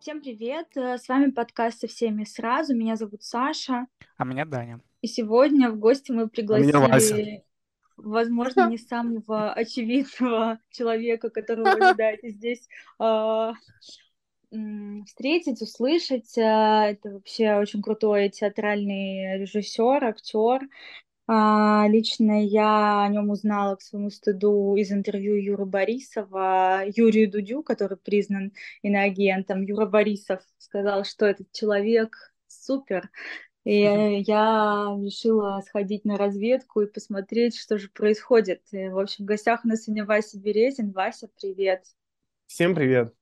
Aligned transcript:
Всем 0.00 0.22
привет! 0.22 0.68
С 0.74 1.08
вами 1.08 1.30
подкаст 1.30 1.80
«Со 1.80 1.86
всеми 1.86 2.24
сразу». 2.24 2.74
Меня 2.74 2.96
зовут 2.96 3.22
Саша. 3.22 3.86
А 4.16 4.24
меня 4.24 4.44
Даня. 4.46 4.80
И 5.02 5.06
сегодня 5.06 5.70
в 5.70 5.78
гости 5.78 6.10
мы 6.10 6.28
пригласили, 6.28 7.44
возможно, 7.96 8.68
не 8.68 8.78
самого 8.78 9.52
очевидного 9.54 10.58
человека, 10.70 11.30
которого 11.30 11.76
вы 11.76 11.86
ожидаете 11.86 12.30
здесь 12.30 12.68
а, 12.98 13.52
встретить, 15.06 15.62
услышать. 15.62 16.36
А, 16.38 16.86
это 16.88 17.10
вообще 17.10 17.54
очень 17.54 17.82
крутой 17.82 18.30
театральный 18.30 19.38
режиссер, 19.38 20.04
актер. 20.04 20.60
А, 21.32 21.86
лично 21.86 22.44
я 22.44 23.04
о 23.04 23.08
нем 23.08 23.30
узнала 23.30 23.76
к 23.76 23.82
своему 23.82 24.10
стыду 24.10 24.74
из 24.74 24.90
интервью 24.90 25.36
Юры 25.36 25.64
Борисова 25.64 26.82
Юрию 26.86 27.30
Дудю, 27.30 27.62
который 27.62 27.98
признан 27.98 28.52
иноагентом. 28.82 29.62
Юра 29.62 29.86
Борисов 29.86 30.40
сказал, 30.58 31.04
что 31.04 31.26
этот 31.26 31.52
человек 31.52 32.16
супер. 32.48 33.10
И 33.62 33.78
я 33.80 34.88
решила 35.00 35.62
сходить 35.64 36.04
на 36.04 36.16
разведку 36.16 36.80
и 36.80 36.90
посмотреть, 36.90 37.56
что 37.56 37.78
же 37.78 37.88
происходит. 37.90 38.62
И, 38.72 38.88
в 38.88 38.98
общем, 38.98 39.24
в 39.24 39.28
гостях 39.28 39.60
у 39.64 39.68
нас 39.68 39.84
сегодня 39.84 40.04
Вася 40.04 40.36
Березин. 40.36 40.90
Вася, 40.90 41.28
привет. 41.40 41.84
Всем 42.48 42.74
привет. 42.74 43.14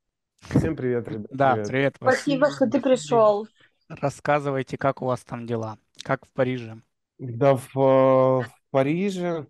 Всем 0.48 0.76
привет, 0.76 1.06
ребят. 1.08 1.26
Да, 1.30 1.52
привет. 1.56 1.68
привет 1.68 1.96
Спасибо, 1.96 2.50
что 2.52 2.70
ты 2.70 2.80
пришел. 2.80 3.46
Рассказывайте, 3.86 4.78
как 4.78 5.02
у 5.02 5.04
вас 5.04 5.22
там 5.24 5.46
дела? 5.46 5.76
Как 6.02 6.24
в 6.24 6.32
Париже? 6.32 6.80
Да, 7.18 7.56
в, 7.56 7.74
в 7.74 8.46
Париже. 8.70 9.46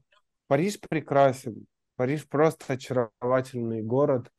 Париж 0.46 0.80
прекрасен. 0.80 1.66
Париж 1.96 2.26
просто 2.26 2.74
очаровательный 2.74 3.82
город. 3.82 4.30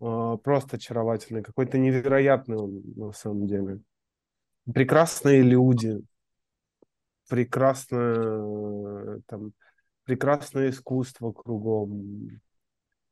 А, 0.00 0.36
просто 0.36 0.76
очаровательный. 0.76 1.42
Какой-то 1.42 1.78
невероятный 1.78 2.56
он 2.56 2.82
на 2.96 3.12
самом 3.12 3.46
деле. 3.46 3.80
Прекрасные 4.72 5.42
люди. 5.42 6.00
Прекрасное, 7.28 9.20
там, 9.26 9.52
прекрасное 10.04 10.70
искусство 10.70 11.30
кругом. 11.30 12.40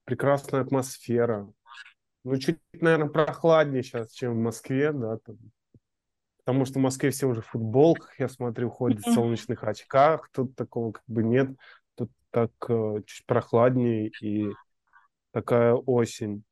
Прекрасная 0.05 0.63
атмосфера. 0.63 1.49
Ну, 2.25 2.37
чуть, 2.39 2.59
наверное, 2.73 3.09
прохладнее 3.09 3.85
сейчас, 3.85 4.13
чем 4.13 4.33
в 4.35 4.43
Москве, 4.43 4.93
да, 4.93 5.19
там, 5.19 5.37
Потому 6.49 6.65
что 6.65 6.79
в 6.79 6.83
Москве 6.83 7.11
все 7.11 7.27
уже 7.27 7.43
в 7.43 7.47
футболках, 7.49 8.19
я 8.19 8.27
смотрю, 8.27 8.71
ходят 8.71 9.01
в 9.01 9.13
солнечных 9.13 9.65
очках. 9.65 10.31
Тут 10.33 10.57
такого 10.57 10.93
как 10.93 11.03
бы 11.07 11.23
нет. 11.23 11.51
Тут 11.95 12.11
так 12.31 12.51
э, 12.71 13.03
чуть 13.05 13.27
прохладнее 13.27 14.11
и 14.23 14.49
такая 15.31 15.75
осень. 15.75 16.45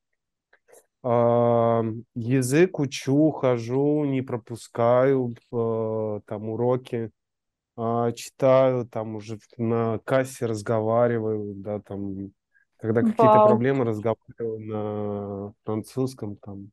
А, 1.02 1.82
язык 2.14 2.78
учу, 2.78 3.30
хожу, 3.30 4.04
не 4.04 4.20
пропускаю 4.20 5.34
э, 5.50 6.20
там 6.26 6.50
уроки. 6.50 7.10
А, 7.78 8.12
читаю, 8.12 8.86
там 8.86 9.16
уже 9.16 9.38
на 9.56 9.98
кассе 10.04 10.44
разговариваю, 10.44 11.54
да, 11.54 11.80
там, 11.80 12.32
когда 12.76 13.00
какие-то 13.00 13.46
проблемы 13.46 13.86
разговариваю 13.86 14.60
на 14.60 15.52
французском, 15.64 16.36
там, 16.36 16.70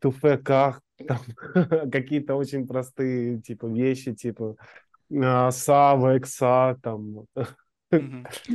туфеках, 0.00 0.80
какие-то 1.92 2.36
очень 2.36 2.66
простые 2.66 3.40
типа 3.40 3.66
вещи, 3.66 4.14
типа 4.14 4.56
а, 5.12 5.50
Сава, 5.50 6.16
Экса, 6.18 6.78
там. 6.82 7.26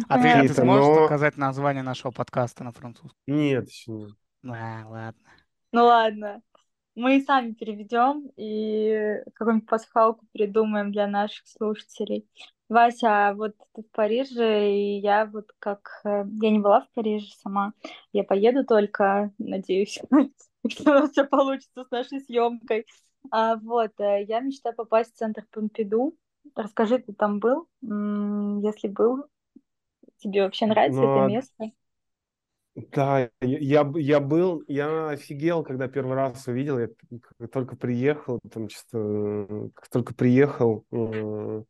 А 0.10 0.22
ты, 0.22 0.28
а 0.28 0.42
ты 0.42 0.54
сможешь 0.54 1.04
показать 1.04 1.38
название 1.38 1.82
нашего 1.82 2.12
подкаста 2.12 2.66
на 2.66 2.74
французском? 2.74 3.18
Нет, 3.26 3.70
еще 3.70 3.92
нет. 3.92 4.16
А, 4.44 4.86
ладно. 4.86 5.22
Ну 5.72 5.86
ладно. 5.86 6.42
Мы 6.96 7.22
сами 7.22 7.54
переведем 7.54 8.30
и 8.36 9.22
какую-нибудь 9.36 9.70
пасхалку 9.70 10.26
придумаем 10.34 10.92
для 10.92 11.08
наших 11.08 11.48
слушателей. 11.48 12.28
Вася, 12.68 13.34
вот 13.36 13.56
ты 13.74 13.84
в 13.84 13.92
Париже, 13.92 14.70
и 14.70 15.00
я 15.00 15.26
вот 15.26 15.52
как... 15.60 16.02
Э, 16.04 16.26
я 16.42 16.50
не 16.52 16.60
была 16.60 16.82
в 16.82 16.92
Париже 16.94 17.28
сама. 17.42 17.74
Я 18.12 18.24
поеду 18.24 18.66
только, 18.66 19.32
надеюсь, 19.38 20.00
что 20.70 20.92
у 20.92 20.94
нас 20.94 21.12
все 21.12 21.26
получится 21.26 21.84
с 21.84 21.92
нашей 21.92 22.22
съемкой. 22.22 22.86
А, 23.32 23.58
вот, 23.58 23.92
э, 24.00 24.24
я 24.24 24.40
мечтаю 24.40 24.76
попасть 24.76 25.14
в 25.14 25.18
центр 25.18 25.46
Помпиду. 25.52 26.16
Расскажи, 26.56 27.00
ты 27.00 27.14
там 27.14 27.40
был? 27.40 27.68
Если 27.82 28.88
был, 28.88 29.26
тебе 30.18 30.44
вообще 30.44 30.66
нравится 30.66 31.02
Но... 31.02 31.18
это 31.18 31.28
место? 31.28 31.72
Да, 32.92 33.30
я, 33.42 33.92
я 33.96 34.20
был, 34.20 34.64
я 34.68 35.10
офигел, 35.10 35.64
когда 35.64 35.88
первый 35.88 36.16
раз 36.16 36.48
увидел, 36.48 36.80
я 36.80 36.88
только 37.52 37.76
приехал, 37.76 38.40
там 38.52 38.70
что 38.70 39.70
как 39.74 39.90
только 39.90 40.14
приехал, 40.14 40.86
э, 40.92 41.64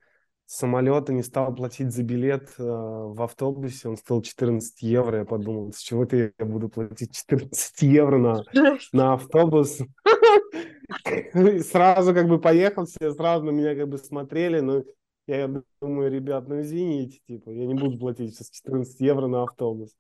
самолета, 0.50 1.14
не 1.14 1.22
стал 1.22 1.54
платить 1.54 1.92
за 1.92 2.02
билет 2.02 2.50
э, 2.58 2.64
в 2.64 3.22
автобусе, 3.22 3.88
он 3.88 3.98
стоил 3.98 4.24
14 4.24 4.82
евро, 4.82 5.20
я 5.20 5.26
подумал, 5.26 5.72
с 5.72 5.78
чего-то 5.78 6.16
я 6.16 6.32
буду 6.40 6.70
платить 6.70 7.16
14 7.16 7.84
евро 7.84 8.18
на, 8.18 8.44
на 8.92 9.14
автобус. 9.14 9.78
Сразу 11.70 12.16
как 12.16 12.28
бы 12.28 12.42
поехал, 12.42 12.88
все 12.88 13.12
сразу 13.12 13.46
на 13.46 13.52
меня 13.52 13.76
как 13.76 13.90
бы 13.90 14.00
смотрели, 14.00 14.60
но 14.60 14.84
я 15.28 15.62
думаю, 15.80 16.12
ребят, 16.12 16.48
ну 16.48 16.62
извините, 16.62 17.20
типа, 17.28 17.52
я 17.52 17.68
не 17.68 17.76
буду 17.76 18.00
платить 18.00 18.34
сейчас 18.34 18.50
14 18.50 19.00
евро 19.02 19.28
на 19.28 19.44
автобус. 19.44 19.96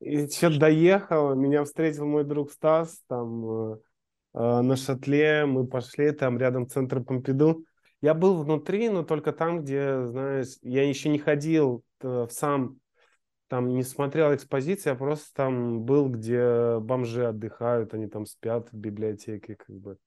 И 0.00 0.28
что-то 0.28 0.60
доехал, 0.60 1.34
меня 1.34 1.64
встретил 1.64 2.04
мой 2.04 2.24
друг 2.24 2.52
Стас, 2.52 3.00
там, 3.08 3.72
э, 3.72 3.78
э, 4.34 4.60
на 4.60 4.76
шатле, 4.76 5.46
мы 5.46 5.66
пошли, 5.66 6.12
там 6.12 6.36
рядом 6.36 6.68
центр 6.68 7.02
Помпиду, 7.02 7.64
я 8.00 8.14
был 8.14 8.42
внутри, 8.42 8.88
но 8.88 9.02
только 9.02 9.32
там, 9.32 9.62
где, 9.62 10.06
знаешь, 10.06 10.56
я 10.62 10.88
еще 10.88 11.08
не 11.08 11.18
ходил 11.18 11.82
э, 12.00 12.26
в 12.28 12.30
сам, 12.30 12.78
там 13.48 13.68
не 13.68 13.82
смотрел 13.82 14.34
экспозиции, 14.34 14.90
я 14.90 14.94
просто 14.94 15.34
там 15.34 15.82
был, 15.82 16.08
где 16.08 16.78
бомжи 16.78 17.26
отдыхают, 17.26 17.94
они 17.94 18.06
там 18.06 18.26
спят 18.26 18.70
в 18.70 18.76
библиотеке, 18.76 19.56
как 19.56 19.76
бы. 19.76 19.98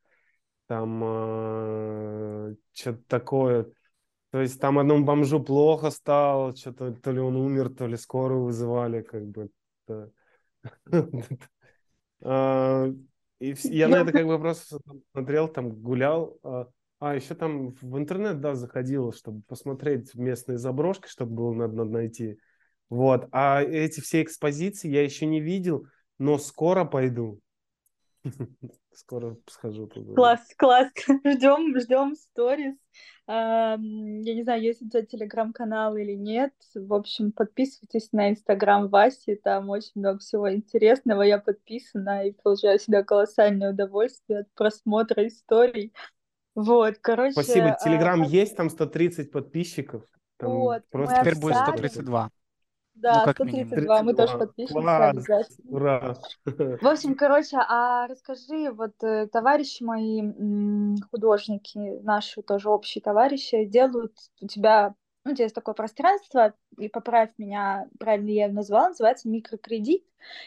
Там 0.67 1.01
э, 1.03 2.55
что-то 2.71 3.03
такое. 3.07 3.67
То 4.29 4.39
есть 4.39 4.61
там 4.61 4.79
одному 4.79 5.03
бомжу 5.03 5.43
плохо 5.43 5.89
стало, 5.89 6.55
что-то 6.55 6.93
то 6.93 7.11
ли 7.11 7.19
он 7.19 7.35
умер, 7.35 7.69
то 7.71 7.87
ли 7.87 7.97
скорую 7.97 8.45
вызывали, 8.45 9.01
как 9.01 9.25
бы. 9.27 9.49
А, 12.23 12.85
и 13.39 13.55
я 13.63 13.87
на 13.87 13.95
это 13.95 14.11
как 14.11 14.27
бы 14.27 14.37
просто 14.37 14.77
смотрел, 15.11 15.47
там 15.47 15.71
гулял. 15.71 16.39
А, 17.01 17.11
а, 17.11 17.15
еще 17.15 17.33
там 17.33 17.73
в 17.81 17.97
интернет, 17.97 18.39
да, 18.39 18.53
заходил, 18.53 19.11
чтобы 19.11 19.41
посмотреть 19.47 20.13
местные 20.13 20.59
заброшки, 20.59 21.07
чтобы 21.07 21.33
было 21.33 21.53
надо 21.53 21.83
найти. 21.83 22.37
Вот. 22.89 23.27
А 23.31 23.63
эти 23.63 24.01
все 24.01 24.21
экспозиции 24.21 24.89
я 24.89 25.03
еще 25.03 25.25
не 25.25 25.41
видел, 25.41 25.87
но 26.19 26.37
скоро 26.37 26.85
пойду. 26.85 27.39
Скоро 28.93 29.35
схожу 29.47 29.87
туда. 29.87 30.13
Класс, 30.13 30.41
класс. 30.57 30.91
Ждем, 31.25 31.79
ждем 31.79 32.13
сторис. 32.15 32.75
Я 33.27 33.77
не 33.79 34.43
знаю, 34.43 34.61
есть 34.61 34.81
у 34.81 34.89
тебя 34.89 35.03
телеграм-канал 35.03 35.95
или 35.95 36.11
нет. 36.11 36.53
В 36.75 36.93
общем, 36.93 37.31
подписывайтесь 37.31 38.11
на 38.11 38.29
инстаграм 38.29 38.89
Васи, 38.89 39.35
там 39.35 39.69
очень 39.69 39.93
много 39.95 40.19
всего 40.19 40.53
интересного. 40.53 41.21
Я 41.21 41.39
подписана 41.39 42.27
и 42.27 42.33
получаю 42.33 42.77
всегда 42.77 43.03
колоссальное 43.03 43.71
удовольствие 43.71 44.41
от 44.41 44.53
просмотра 44.53 45.25
историй. 45.25 45.93
Вот, 46.55 46.97
короче... 46.99 47.31
Спасибо. 47.31 47.71
А, 47.71 47.83
Телеграм 47.83 48.21
а... 48.21 48.25
есть, 48.25 48.55
там 48.55 48.69
130 48.69 49.31
подписчиков. 49.31 50.03
Там 50.37 50.51
вот, 50.51 50.83
просто... 50.89 51.21
Теперь 51.21 51.39
будет 51.39 51.55
132. 51.55 52.31
Да, 52.95 53.19
ну, 53.19 53.25
как 53.25 53.35
132, 53.35 53.77
минимум. 53.77 54.05
мы 54.05 54.13
тоже 54.13 54.37
подпишемся 54.37 54.73
Класс. 54.73 55.15
обязательно. 55.15 55.71
Ура! 55.71 56.15
В 56.45 56.87
общем, 56.87 57.15
короче, 57.15 57.57
а 57.57 58.07
расскажи, 58.07 58.71
вот 58.71 58.93
э, 59.01 59.27
товарищи 59.27 59.81
мои, 59.81 60.21
художники, 61.09 61.99
наши 62.03 62.41
тоже 62.41 62.69
общие 62.69 63.01
товарищи, 63.01 63.65
делают 63.65 64.13
у 64.41 64.47
тебя, 64.47 64.93
ну, 65.23 65.31
у 65.31 65.35
тебя 65.35 65.45
есть 65.45 65.55
такое 65.55 65.73
пространство, 65.73 66.53
и 66.77 66.89
поправь 66.89 67.31
меня, 67.37 67.87
правильно 67.97 68.29
я 68.29 68.45
его 68.45 68.55
назвала, 68.55 68.89
называется 68.89 69.29
микрокредит, 69.29 70.05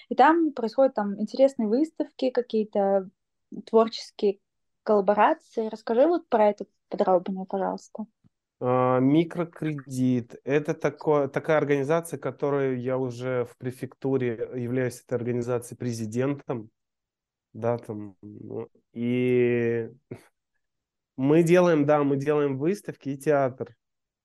и 0.08 0.14
там 0.14 0.52
происходят 0.52 0.94
там 0.94 1.20
интересные 1.20 1.66
выставки, 1.66 2.30
какие-то 2.30 3.08
творческие 3.66 4.38
коллаборации. 4.84 5.68
Расскажи 5.68 6.06
вот 6.06 6.28
про 6.28 6.50
это 6.50 6.66
подробнее, 6.88 7.46
пожалуйста. 7.46 8.06
А, 8.60 9.00
микрокредит– 9.00 10.36
это 10.44 10.74
такое, 10.74 11.28
такая 11.28 11.58
организация, 11.58 12.18
которую 12.18 12.80
я 12.80 12.96
уже 12.98 13.46
в 13.46 13.56
префектуре 13.56 14.48
являюсь 14.54 15.00
этой 15.00 15.14
организацией 15.14 15.76
президентом. 15.76 16.70
Да, 17.52 17.78
там, 17.78 18.16
ну, 18.22 18.68
и 18.92 19.90
мы 21.16 21.42
делаем, 21.42 21.84
да, 21.86 22.02
мы 22.04 22.16
делаем 22.16 22.58
выставки 22.58 23.08
и 23.10 23.18
театр. 23.18 23.74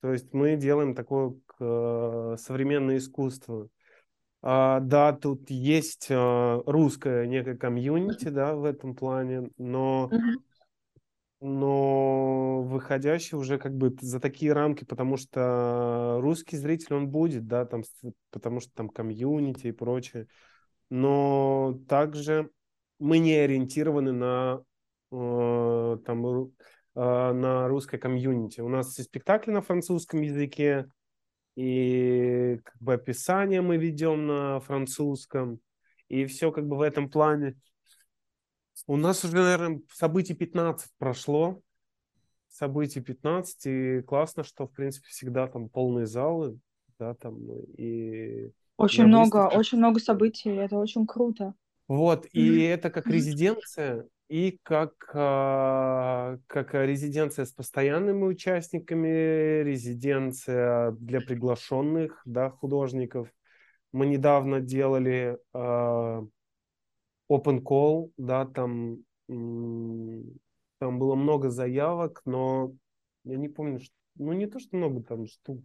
То 0.02 0.14
есть 0.14 0.34
мы 0.34 0.56
делаем 0.56 0.96
такое 0.96 1.36
современное 2.38 2.98
искусство. 2.98 3.68
А, 4.42 4.80
да, 4.80 5.12
тут 5.12 5.50
есть 5.50 6.08
а, 6.10 6.62
русское 6.66 7.28
некое 7.28 7.58
комьюнити, 7.58 8.30
да, 8.30 8.56
в 8.56 8.64
этом 8.64 8.96
плане, 8.96 9.50
но, 9.58 10.10
но 11.42 12.62
выходящий 12.64 13.36
уже 13.36 13.58
как 13.58 13.76
бы 13.76 13.96
за 14.02 14.20
такие 14.20 14.52
рамки, 14.54 14.84
потому 14.84 15.18
что 15.18 16.18
русский 16.22 16.58
зритель, 16.58 16.96
он 16.96 17.10
будет, 17.10 17.48
да, 17.48 17.66
там, 17.66 17.84
потому 18.32 18.60
что 18.60 18.72
там 18.74 18.90
комьюнити 18.90 19.68
и 19.68 19.72
прочее, 19.72 20.28
но 20.90 21.80
также 21.88 22.50
мы 23.00 23.20
не 23.20 23.36
ориентированы 23.36 24.12
на 24.12 24.64
э, 25.12 25.98
там 26.06 26.26
э, 26.26 26.50
на 26.96 27.68
русской 27.68 27.98
комьюнити. 27.98 28.60
У 28.60 28.68
нас 28.68 29.00
и 29.00 29.04
спектакли 29.04 29.52
на 29.52 29.62
французском 29.62 30.22
языке, 30.22 30.88
и 31.56 32.60
как 32.64 32.82
бы 32.82 32.94
описание 32.94 33.62
мы 33.62 33.78
ведем 33.78 34.28
на 34.28 34.60
французском, 34.60 35.60
и 36.10 36.26
все 36.26 36.52
как 36.52 36.68
бы 36.68 36.78
в 36.78 36.82
этом 36.82 37.10
плане. 37.10 37.56
У 38.88 38.98
нас 38.98 39.24
уже, 39.24 39.38
наверное, 39.38 39.82
событий 39.92 40.34
15 40.34 40.92
прошло, 40.98 41.62
событий 42.50 43.02
15, 43.02 43.66
и 43.66 44.02
классно, 44.02 44.44
что, 44.44 44.68
в 44.68 44.72
принципе, 44.72 45.08
всегда 45.10 45.48
там 45.48 45.70
полные 45.70 46.06
залы, 46.06 46.60
да, 46.98 47.14
там, 47.16 47.38
и... 47.78 48.52
Очень 48.78 49.06
много, 49.06 49.48
очень 49.48 49.78
много 49.78 50.00
событий, 50.00 50.50
это 50.50 50.78
очень 50.78 51.06
круто. 51.06 51.54
Вот, 51.88 52.28
и 52.32 52.62
это 52.62 52.90
как 52.90 53.08
резиденция, 53.08 54.06
и 54.30 54.60
как, 54.62 54.94
а, 55.14 56.38
как 56.48 56.74
резиденция 56.76 57.46
с 57.46 57.52
постоянными 57.52 58.24
участниками, 58.24 59.64
резиденция 59.64 60.92
для 60.92 61.20
приглашенных 61.20 62.22
да, 62.26 62.52
художников. 62.52 63.28
Мы 63.92 64.06
недавно 64.06 64.62
делали 64.62 65.40
uh, 65.52 66.30
open 67.30 67.62
call, 67.62 68.12
да, 68.18 68.46
там, 68.46 69.04
там 69.28 71.00
было 71.00 71.16
много 71.16 71.50
заявок, 71.50 72.22
но 72.26 72.74
я 73.24 73.38
не 73.38 73.50
помню, 73.50 73.80
что, 73.80 73.94
ну 74.16 74.34
не 74.34 74.48
то, 74.48 74.60
что 74.60 74.76
много 74.76 75.04
там 75.04 75.28
штук, 75.28 75.64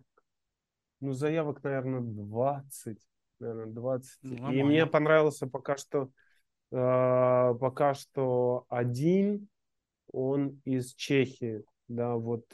ну 1.00 1.12
заявок, 1.12 1.62
наверное, 1.62 2.00
20, 2.00 2.98
наверное, 3.40 3.66
20. 3.66 4.18
Ну, 4.22 4.52
и 4.52 4.62
мне 4.62 4.86
понравился 4.86 5.46
пока 5.46 5.76
что 5.76 6.10
Э, 6.74 7.54
пока 7.60 7.94
что 7.94 8.66
один, 8.68 9.48
он 10.10 10.60
из 10.64 10.94
Чехии, 10.94 11.62
да, 11.86 12.16
вот. 12.16 12.44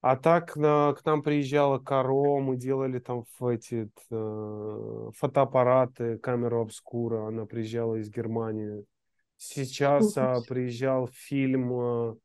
А 0.00 0.16
так 0.16 0.54
на, 0.56 0.94
к 0.94 1.04
нам 1.04 1.22
приезжала 1.22 1.78
Каро, 1.78 2.38
мы 2.38 2.56
делали 2.56 3.00
там 3.00 3.24
эти 3.40 3.90
э, 4.10 5.10
фотоаппараты, 5.16 6.18
камеру 6.18 6.62
обскура, 6.62 7.26
она 7.26 7.46
приезжала 7.46 7.96
из 7.96 8.08
Германии. 8.08 8.84
Сейчас 9.36 10.16
а, 10.16 10.40
приезжал 10.46 11.08
фильм 11.12 11.72
а, 11.72 12.16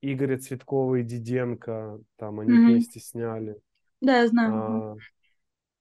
Игоря 0.00 0.38
Цветкова 0.38 0.96
и 0.96 1.02
Диденко, 1.02 2.00
там 2.16 2.40
они 2.40 2.52
mm-hmm. 2.52 2.66
вместе 2.66 3.00
сняли. 3.00 3.56
Да, 4.00 4.20
я 4.20 4.28
знаю. 4.28 4.54
А, 4.54 4.96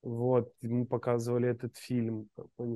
вот, 0.01 0.53
мы 0.61 0.85
показывали 0.85 1.49
этот 1.49 1.77
фильм, 1.77 2.29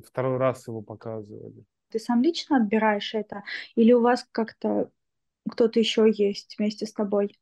второй 0.05 0.37
раз 0.37 0.67
его 0.67 0.81
показывали. 0.83 1.63
Ты 1.89 1.97
сам 1.97 2.21
лично 2.21 2.57
отбираешь 2.57 3.13
это, 3.15 3.43
или 3.75 3.91
у 3.91 4.01
вас 4.01 4.25
как-то 4.31 4.91
кто-то 5.49 5.79
еще 5.79 6.11
есть 6.11 6.57
вместе 6.57 6.85
с 6.85 6.93
тобой? 6.93 7.35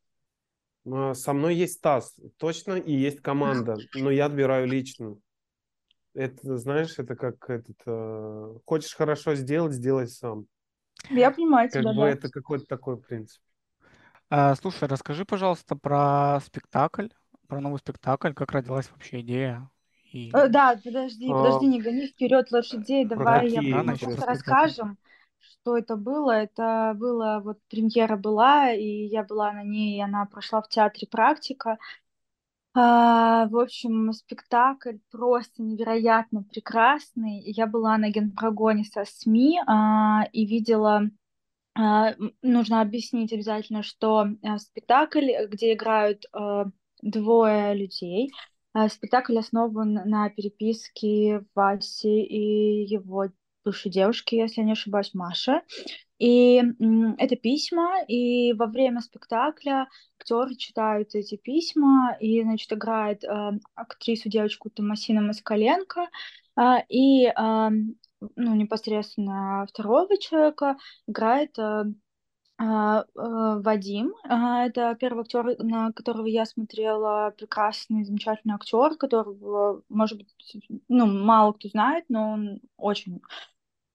А, 0.86 1.14
со 1.14 1.32
мной 1.32 1.54
есть 1.54 1.74
Стас, 1.74 2.14
точно, 2.38 2.74
и 2.74 2.92
есть 2.92 3.20
команда, 3.20 3.76
но 3.94 4.10
я 4.10 4.26
отбираю 4.26 4.66
лично. 4.66 5.16
Это, 6.14 6.56
знаешь, 6.56 6.98
это 6.98 7.14
как 7.14 7.48
этот, 7.48 7.76
э, 7.86 8.54
хочешь 8.66 8.94
хорошо 8.94 9.36
сделать, 9.36 9.72
сделай 9.72 10.08
сам. 10.08 10.46
Я 11.08 11.30
понимаю 11.30 11.70
как 11.70 11.82
тебя, 11.82 11.92
бы 11.92 12.00
да. 12.00 12.08
это 12.08 12.28
какой-то 12.28 12.66
такой 12.66 13.00
принцип. 13.00 13.40
А, 14.28 14.54
слушай, 14.56 14.88
расскажи, 14.88 15.24
пожалуйста, 15.24 15.76
про 15.76 16.40
спектакль, 16.44 17.08
про 17.46 17.60
новый 17.60 17.78
спектакль, 17.78 18.32
как 18.32 18.52
родилась 18.52 18.90
вообще 18.90 19.20
идея 19.20 19.70
и... 20.12 20.30
Э, 20.32 20.48
да, 20.48 20.78
подожди, 20.82 21.28
подожди, 21.28 21.66
не 21.66 21.80
гони 21.80 22.06
вперед 22.06 22.50
лошадей, 22.50 23.04
давай 23.04 23.48
я 23.48 23.62
мы 23.62 23.96
просто 23.96 24.26
расскажем, 24.26 24.98
что 25.62 25.76
это 25.76 25.96
было. 25.96 26.30
Это 26.32 26.94
было, 26.96 27.40
вот 27.44 27.58
премьера 27.68 28.16
была, 28.16 28.72
и 28.72 29.06
я 29.06 29.24
была 29.24 29.52
на 29.52 29.62
ней, 29.62 29.98
и 29.98 30.02
она 30.02 30.26
прошла 30.26 30.62
в 30.62 30.68
театре 30.68 31.06
практика. 31.10 31.78
А, 32.72 33.46
в 33.48 33.58
общем, 33.58 34.12
спектакль 34.12 34.98
просто 35.10 35.62
невероятно 35.62 36.44
прекрасный. 36.44 37.40
Я 37.40 37.66
была 37.66 37.98
на 37.98 38.10
генпрогоне 38.10 38.84
со 38.84 39.04
СМИ 39.04 39.60
а, 39.66 40.24
и 40.32 40.46
видела 40.46 41.02
а, 41.76 42.14
нужно 42.42 42.80
объяснить 42.80 43.32
обязательно, 43.32 43.82
что 43.82 44.26
а, 44.42 44.58
спектакль, 44.58 45.30
где 45.48 45.74
играют 45.74 46.26
а, 46.32 46.66
двое 47.02 47.74
людей, 47.74 48.30
Э, 48.72 48.88
спектакль 48.88 49.38
основан 49.38 49.94
на 49.94 50.30
переписке 50.30 51.44
Васи 51.54 52.22
и 52.22 52.84
его 52.84 53.26
бывшей 53.64 53.90
девушки, 53.90 54.34
если 54.34 54.60
я 54.60 54.66
не 54.66 54.72
ошибаюсь, 54.72 55.14
Маши. 55.14 55.62
И 56.18 56.62
это 57.18 57.36
письма, 57.36 58.02
и 58.06 58.52
во 58.52 58.66
время 58.66 59.00
спектакля 59.00 59.88
актеры 60.18 60.54
читают 60.54 61.14
эти 61.14 61.36
письма, 61.36 62.14
и, 62.20 62.42
значит, 62.42 62.72
играет 62.72 63.24
э, 63.24 63.52
актрису 63.74 64.28
девочку 64.28 64.68
Томасина 64.68 65.22
Москаленко, 65.22 66.08
э, 66.58 66.62
и 66.90 67.24
э, 67.24 67.32
ну, 68.36 68.54
непосредственно 68.54 69.66
второго 69.66 70.18
человека 70.18 70.76
играет 71.06 71.58
э, 71.58 71.84
Вадим, 72.64 74.14
а, 74.24 74.66
это 74.66 74.94
первый 75.00 75.22
актер, 75.22 75.56
на 75.64 75.92
которого 75.92 76.26
я 76.26 76.44
смотрела, 76.44 77.32
прекрасный, 77.38 78.04
замечательный 78.04 78.54
актер, 78.54 78.96
которого, 78.96 79.82
может 79.88 80.18
быть, 80.18 80.34
ну, 80.88 81.06
мало 81.06 81.52
кто 81.52 81.68
знает, 81.68 82.04
но 82.10 82.32
он 82.32 82.60
очень 82.76 83.22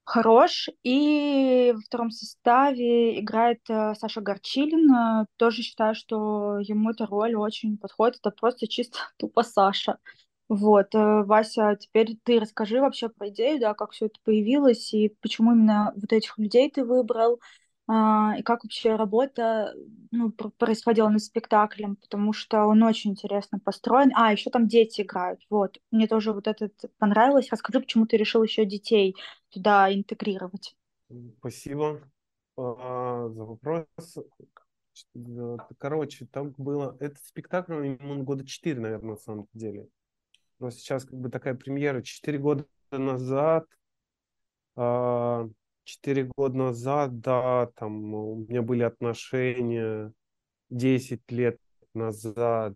хорош. 0.06 0.70
И 0.84 1.74
во 1.76 1.82
втором 1.82 2.12
составе 2.12 3.20
играет 3.20 3.60
э, 3.70 3.94
Саша 3.96 4.22
Горчилин. 4.22 5.26
Тоже 5.38 5.64
считаю, 5.64 5.96
что 5.96 6.60
ему 6.60 6.92
эта 6.92 7.06
роль 7.06 7.36
очень 7.36 7.78
подходит. 7.78 8.20
Это 8.20 8.32
просто 8.32 8.68
чисто 8.68 9.00
тупо 9.18 9.44
Саша. 9.44 9.98
Вот, 10.48 10.94
э, 10.94 11.24
Вася, 11.24 11.76
теперь 11.80 12.18
ты 12.24 12.40
расскажи 12.40 12.80
вообще 12.80 13.10
про 13.10 13.30
идею, 13.30 13.60
да, 13.60 13.74
как 13.74 13.92
все 13.92 14.06
это 14.08 14.20
появилось 14.24 14.94
и 14.94 15.10
почему 15.22 15.54
именно 15.54 15.92
вот 15.96 16.14
этих 16.14 16.38
людей 16.38 16.70
ты 16.70 16.86
выбрал, 16.86 17.34
а, 17.36 17.40
и 17.88 18.42
как 18.42 18.64
вообще 18.64 18.96
работа 18.96 19.76
ну, 20.12 20.32
происходила 20.32 21.08
над 21.10 21.22
спектаклем, 21.22 21.98
потому 21.98 22.34
что 22.34 22.66
он 22.66 22.82
очень 22.82 23.12
интересно 23.12 23.60
построен. 23.60 24.12
А, 24.16 24.32
еще 24.32 24.50
там 24.50 24.68
дети 24.68 25.02
играют. 25.02 25.42
Вот. 25.50 25.78
Мне 25.92 26.08
тоже 26.08 26.34
вот 26.34 26.48
этот 26.48 26.74
понравилось. 26.98 27.50
Расскажи, 27.52 27.80
почему 27.80 28.08
ты 28.08 28.18
решил 28.18 28.42
еще 28.42 28.66
детей 28.66 29.16
туда 29.50 29.94
интегрировать. 29.94 30.76
Спасибо 31.40 32.02
а, 32.58 33.30
за 33.30 33.44
вопрос. 33.44 33.86
Короче, 35.78 36.26
там 36.26 36.56
было... 36.58 36.98
Этот 37.00 37.24
спектакль, 37.24 37.86
ему 37.86 38.24
года 38.24 38.46
четыре, 38.48 38.80
наверное, 38.80 39.12
на 39.12 39.18
самом 39.18 39.48
деле. 39.54 39.88
Но 40.60 40.72
сейчас 40.72 41.06
как 41.06 41.20
бы 41.20 41.30
такая 41.30 41.54
премьера. 41.54 42.02
Четыре 42.02 42.40
года 42.40 42.66
назад 42.92 43.68
а, 44.76 45.48
Четыре 45.86 46.30
года 46.36 46.58
назад, 46.58 47.22
да, 47.22 47.70
там 47.76 48.14
у 48.14 48.36
меня 48.38 48.62
были 48.62 48.84
отношения 48.84 50.12
10 50.70 51.32
лет 51.32 51.60
назад. 51.94 52.74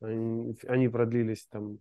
Они, 0.00 0.58
они 0.66 0.88
продлились 0.88 1.46
там 1.46 1.78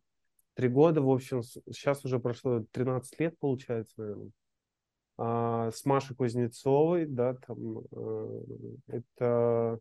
три 0.54 0.70
года, 0.70 1.02
в 1.02 1.10
общем, 1.10 1.42
сейчас 1.42 2.06
уже 2.06 2.20
прошло 2.20 2.64
13 2.72 3.20
лет, 3.20 3.40
получается, 3.40 3.94
наверное. 3.98 4.32
А, 5.18 5.72
с 5.72 5.84
Машей 5.86 6.16
Кузнецовой, 6.16 7.06
да, 7.06 7.34
там 7.34 7.80
э, 7.92 8.42
это 8.88 9.80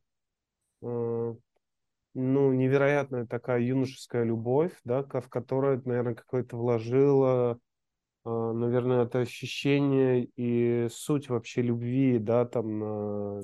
э, 0.82 1.34
ну, 2.14 2.52
невероятная 2.52 3.26
такая 3.26 3.60
юношеская 3.60 4.24
любовь, 4.24 4.72
да, 4.84 5.02
в 5.02 5.28
которую, 5.28 5.82
наверное, 5.84 6.14
какое-то 6.14 6.56
вложила 6.56 7.60
наверное, 8.24 9.04
это 9.04 9.20
ощущение 9.20 10.24
и 10.36 10.88
суть 10.90 11.28
вообще 11.28 11.62
любви, 11.62 12.18
да, 12.18 12.44
там 12.44 12.78
на, 12.78 13.42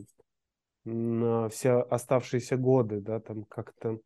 на 0.84 1.48
все 1.48 1.80
оставшиеся 1.80 2.56
годы, 2.56 3.00
да, 3.00 3.20
там 3.20 3.44
как-то 3.44 3.98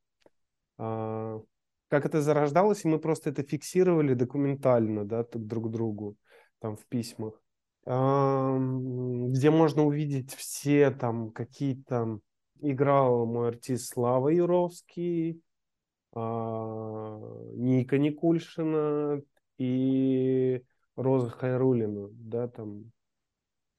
а, 0.79 1.41
как 1.89 2.07
это 2.07 2.23
зарождалось, 2.23 2.85
и 2.85 2.89
мы 2.89 2.99
просто 2.99 3.31
это 3.31 3.43
фиксировали 3.43 4.15
документально, 4.15 5.05
да, 5.05 5.25
друг 5.33 5.71
другу, 5.71 6.17
там 6.61 6.77
в 6.77 6.87
письмах, 6.87 7.41
а, 7.85 8.57
где 8.59 9.51
можно 9.51 9.85
увидеть 9.85 10.35
все 10.35 10.91
там 10.91 11.31
какие-то 11.31 12.21
играл 12.61 13.27
мой 13.27 13.49
артист 13.49 13.93
Слава 13.93 14.29
Юровский, 14.29 15.43
а, 16.13 17.19
Ника 17.55 17.99
Никульшина, 17.99 19.23
и 19.59 20.63
Роза 20.97 21.31
Хайрулина, 21.31 22.09
да, 22.11 22.49
там. 22.49 22.91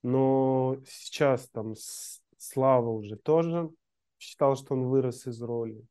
Но 0.03 0.77
сейчас 0.85 1.49
там 1.49 1.73
Слава 2.37 2.89
уже 2.89 3.17
тоже 3.17 3.69
считал, 4.17 4.55
что 4.55 4.73
он 4.73 4.85
вырос 4.85 5.27
из 5.27 5.41
роли. 5.41 5.85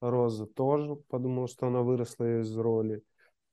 Роза 0.00 0.46
тоже 0.46 0.96
подумала, 0.96 1.46
что 1.46 1.68
она 1.68 1.82
выросла 1.82 2.40
из 2.40 2.56
роли. 2.56 3.02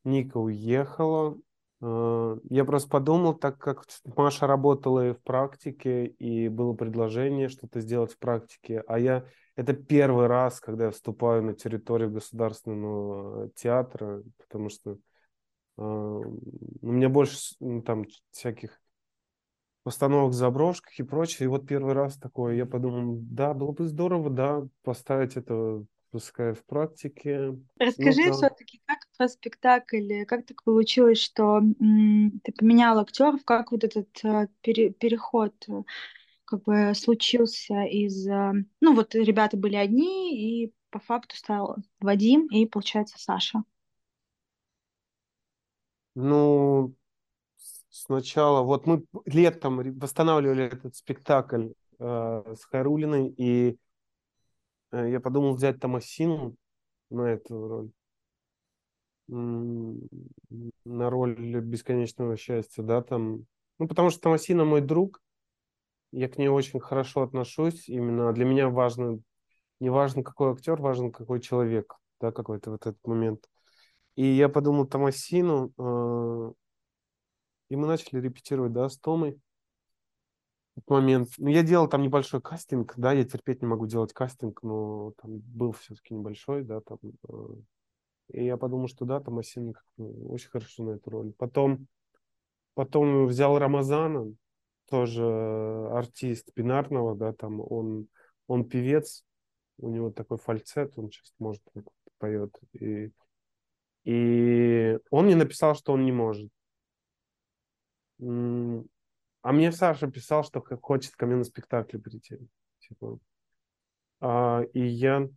Ника 0.03 0.37
уехала. 0.37 1.37
А, 1.81 2.37
я 2.49 2.65
просто 2.65 2.89
подумал, 2.89 3.35
так 3.35 3.57
как 3.59 3.85
Маша 4.15 4.47
работала 4.47 5.09
и 5.09 5.13
в 5.13 5.21
практике, 5.21 6.07
и 6.07 6.49
было 6.49 6.73
предложение 6.73 7.47
что-то 7.47 7.79
сделать 7.79 8.13
в 8.13 8.17
практике, 8.17 8.83
а 8.87 8.99
я... 8.99 9.25
Это 9.57 9.73
первый 9.73 10.27
раз, 10.27 10.61
когда 10.61 10.85
я 10.85 10.91
вступаю 10.91 11.43
на 11.43 11.53
территорию 11.53 12.09
государственного 12.09 13.49
театра, 13.49 14.23
потому 14.37 14.69
что 14.69 14.97
у 15.81 16.91
меня 16.91 17.09
больше 17.09 17.37
ну, 17.59 17.81
там 17.81 18.05
всяких 18.31 18.79
постановок 19.83 20.33
заброшках 20.33 20.99
и 20.99 21.03
прочее. 21.03 21.45
И 21.45 21.49
вот 21.49 21.67
первый 21.67 21.93
раз 21.93 22.17
такое, 22.17 22.55
я 22.55 22.65
подумал, 22.65 23.17
да, 23.21 23.53
было 23.53 23.71
бы 23.71 23.87
здорово, 23.87 24.29
да, 24.29 24.67
поставить 24.83 25.37
это, 25.37 25.83
пускай 26.11 26.53
в 26.53 26.63
практике. 26.65 27.57
Расскажи 27.79 28.21
ну, 28.21 28.27
да. 28.27 28.33
все-таки, 28.33 28.81
как 28.85 28.99
про 29.17 29.27
спектакль, 29.27 30.25
как 30.25 30.45
так 30.45 30.63
получилось, 30.63 31.19
что 31.19 31.61
ты 31.79 32.51
поменял 32.57 32.99
актеров, 32.99 33.43
как 33.45 33.71
вот 33.71 33.83
этот 33.83 34.09
а, 34.23 34.47
пере, 34.61 34.91
переход 34.91 35.53
э, 35.67 35.83
как 36.45 36.63
бы 36.63 36.93
случился 36.95 37.83
из... 37.83 38.27
А, 38.27 38.53
ну 38.81 38.95
вот 38.95 39.15
ребята 39.15 39.57
были 39.57 39.75
одни, 39.75 40.65
и 40.65 40.73
по 40.89 40.99
факту 40.99 41.35
стал 41.37 41.77
Вадим 41.99 42.47
и, 42.47 42.65
получается, 42.65 43.15
Саша. 43.17 43.63
Ну, 46.15 46.93
сначала, 47.89 48.61
вот 48.63 48.85
мы 48.85 49.05
летом 49.25 49.77
восстанавливали 49.99 50.65
этот 50.65 50.95
спектакль 50.95 51.69
э, 51.99 52.53
с 52.57 52.65
Хайрулиной, 52.65 53.33
и 53.37 53.77
э, 54.91 55.09
я 55.11 55.19
подумал 55.19 55.53
взять 55.55 55.79
Томасину 55.79 56.55
на 57.09 57.21
эту 57.33 57.67
роль. 57.67 57.91
На 59.27 61.09
роль 61.09 61.35
бесконечного 61.61 62.35
счастья, 62.35 62.83
да, 62.83 63.01
там. 63.01 63.45
Ну, 63.79 63.87
потому 63.87 64.09
что 64.09 64.19
Томасина 64.19 64.65
мой 64.65 64.81
друг, 64.81 65.21
я 66.11 66.27
к 66.27 66.37
ней 66.37 66.49
очень 66.49 66.81
хорошо 66.81 67.21
отношусь. 67.21 67.87
Именно 67.87 68.33
для 68.33 68.43
меня 68.43 68.67
важно, 68.67 69.19
не 69.79 69.89
важно, 69.89 70.23
какой 70.23 70.51
актер, 70.51 70.81
важен 70.81 71.13
какой 71.13 71.39
человек, 71.39 71.95
да, 72.19 72.33
какой-то 72.33 72.71
вот 72.71 72.81
этот 72.81 73.07
момент. 73.07 73.45
И 74.15 74.25
я 74.25 74.49
подумал 74.49 74.85
Томасину, 74.85 75.73
э, 75.77 76.53
и 77.69 77.75
мы 77.75 77.87
начали 77.87 78.19
репетировать, 78.19 78.73
да, 78.73 78.89
с 78.89 78.97
Томой. 78.97 79.39
Этот 80.75 80.89
момент. 80.89 81.29
Ну, 81.37 81.49
я 81.49 81.63
делал 81.63 81.87
там 81.87 82.01
небольшой 82.01 82.41
кастинг, 82.41 82.93
да, 82.97 83.13
я 83.13 83.23
терпеть 83.23 83.61
не 83.61 83.67
могу 83.67 83.87
делать 83.87 84.13
кастинг, 84.13 84.61
но 84.63 85.13
там 85.21 85.39
был 85.39 85.71
все-таки 85.73 86.13
небольшой, 86.13 86.63
да, 86.63 86.81
там. 86.81 86.99
Э, 87.29 87.55
и 88.33 88.45
я 88.45 88.57
подумал, 88.57 88.87
что 88.87 89.05
да, 89.05 89.19
Томасин 89.19 89.73
очень 89.97 90.49
хорошо 90.49 90.83
на 90.83 90.91
эту 90.91 91.09
роль. 91.09 91.33
Потом, 91.33 91.87
потом 92.73 93.27
взял 93.27 93.57
Рамазана, 93.57 94.33
тоже 94.89 95.23
артист 95.91 96.51
бинарного, 96.55 97.15
да, 97.15 97.33
там 97.33 97.61
он, 97.61 98.07
он 98.47 98.65
певец, 98.67 99.23
у 99.77 99.89
него 99.89 100.11
такой 100.11 100.37
фальцет, 100.37 100.93
он 100.97 101.09
сейчас 101.09 101.33
может 101.39 101.63
поет. 102.19 102.53
И 102.73 103.11
и 104.03 104.97
он 105.09 105.25
мне 105.25 105.35
написал, 105.35 105.75
что 105.75 105.93
он 105.93 106.05
не 106.05 106.11
может. 106.11 106.51
А 108.19 109.51
мне 109.51 109.71
Саша 109.71 110.09
писал, 110.09 110.43
что 110.43 110.63
хочет 110.81 111.15
ко 111.15 111.25
мне 111.25 111.35
на 111.35 111.43
спектакль 111.43 111.97
прийти. 111.97 112.37
Типа. 112.79 113.17
А, 114.19 114.61
и 114.73 114.81
я 114.85 115.27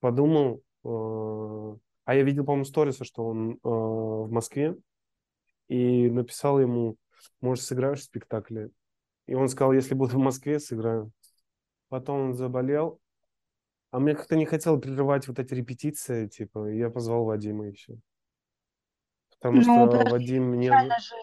подумал, 0.00 0.62
а, 0.84 1.76
а 2.04 2.14
я 2.14 2.22
видел, 2.24 2.44
по-моему, 2.44 2.64
сториса, 2.64 3.04
что 3.04 3.24
он 3.24 3.60
а, 3.62 3.68
в 3.68 4.30
Москве, 4.30 4.76
и 5.68 6.10
написал 6.10 6.60
ему, 6.60 6.96
может, 7.40 7.64
сыграешь 7.64 8.00
в 8.00 8.04
спектакле? 8.04 8.70
И 9.26 9.34
он 9.34 9.48
сказал, 9.48 9.72
если 9.72 9.94
буду 9.94 10.16
в 10.16 10.20
Москве, 10.20 10.58
сыграю. 10.58 11.12
Потом 11.88 12.20
он 12.20 12.34
заболел, 12.34 13.00
а 13.92 13.98
мне 13.98 14.14
как-то 14.14 14.36
не 14.36 14.46
хотел 14.46 14.80
прерывать 14.80 15.28
вот 15.28 15.38
эти 15.38 15.52
репетиции, 15.52 16.26
типа, 16.26 16.70
я 16.70 16.88
позвал 16.88 17.26
Вадима 17.26 17.68
еще. 17.68 17.98
Потому 19.38 19.58
ну, 19.58 19.62
что 19.62 19.86
подожди, 19.86 20.12
Вадим 20.12 20.44
мне... 20.44 20.70
Же... 20.70 21.14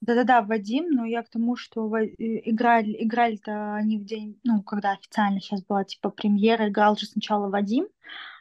Да-да-да, 0.00 0.40
Вадим, 0.40 0.88
но 0.90 1.04
я 1.04 1.22
к 1.22 1.28
тому, 1.28 1.56
что 1.56 1.86
играли, 1.86 2.96
играли-то 3.04 3.74
они 3.74 3.98
в 3.98 4.06
день, 4.06 4.40
ну, 4.42 4.62
когда 4.62 4.92
официально 4.92 5.38
сейчас 5.40 5.62
была, 5.62 5.84
типа, 5.84 6.08
премьера, 6.08 6.70
играл 6.70 6.96
же 6.96 7.04
сначала 7.04 7.50
Вадим, 7.50 7.86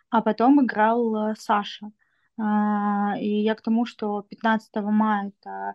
а 0.10 0.22
потом 0.22 0.64
играл 0.64 1.32
э, 1.32 1.36
Саша. 1.38 1.92
А, 2.40 3.18
и 3.20 3.28
я 3.28 3.54
к 3.56 3.62
тому, 3.62 3.86
что 3.86 4.22
15 4.22 4.76
мая, 4.76 5.34
это, 5.42 5.74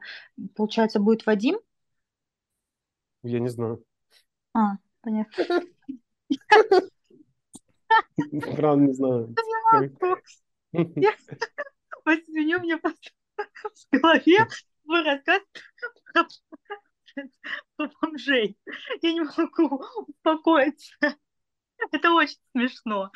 получается, 0.55 0.99
будет 0.99 1.27
Вадим. 1.27 1.59
Я 3.23 3.39
не 3.39 3.49
знаю. 3.49 3.85
А, 4.55 4.77
понятно. 5.03 5.45
Правда, 8.57 8.83
не 8.83 8.93
знаю. 8.93 9.35
Вот 12.05 12.19
извини, 12.27 12.57
у 12.57 12.61
меня 12.61 12.79
в 12.79 13.97
голове 13.97 14.47
твой 14.85 15.03
рассказ 15.05 15.43
про 17.77 17.91
бомжей. 18.01 18.59
Я 19.03 19.13
не 19.13 19.21
могу 19.21 19.85
успокоиться. 20.07 21.17
Это 21.91 22.13
очень 22.13 22.39
смешно. 22.53 23.11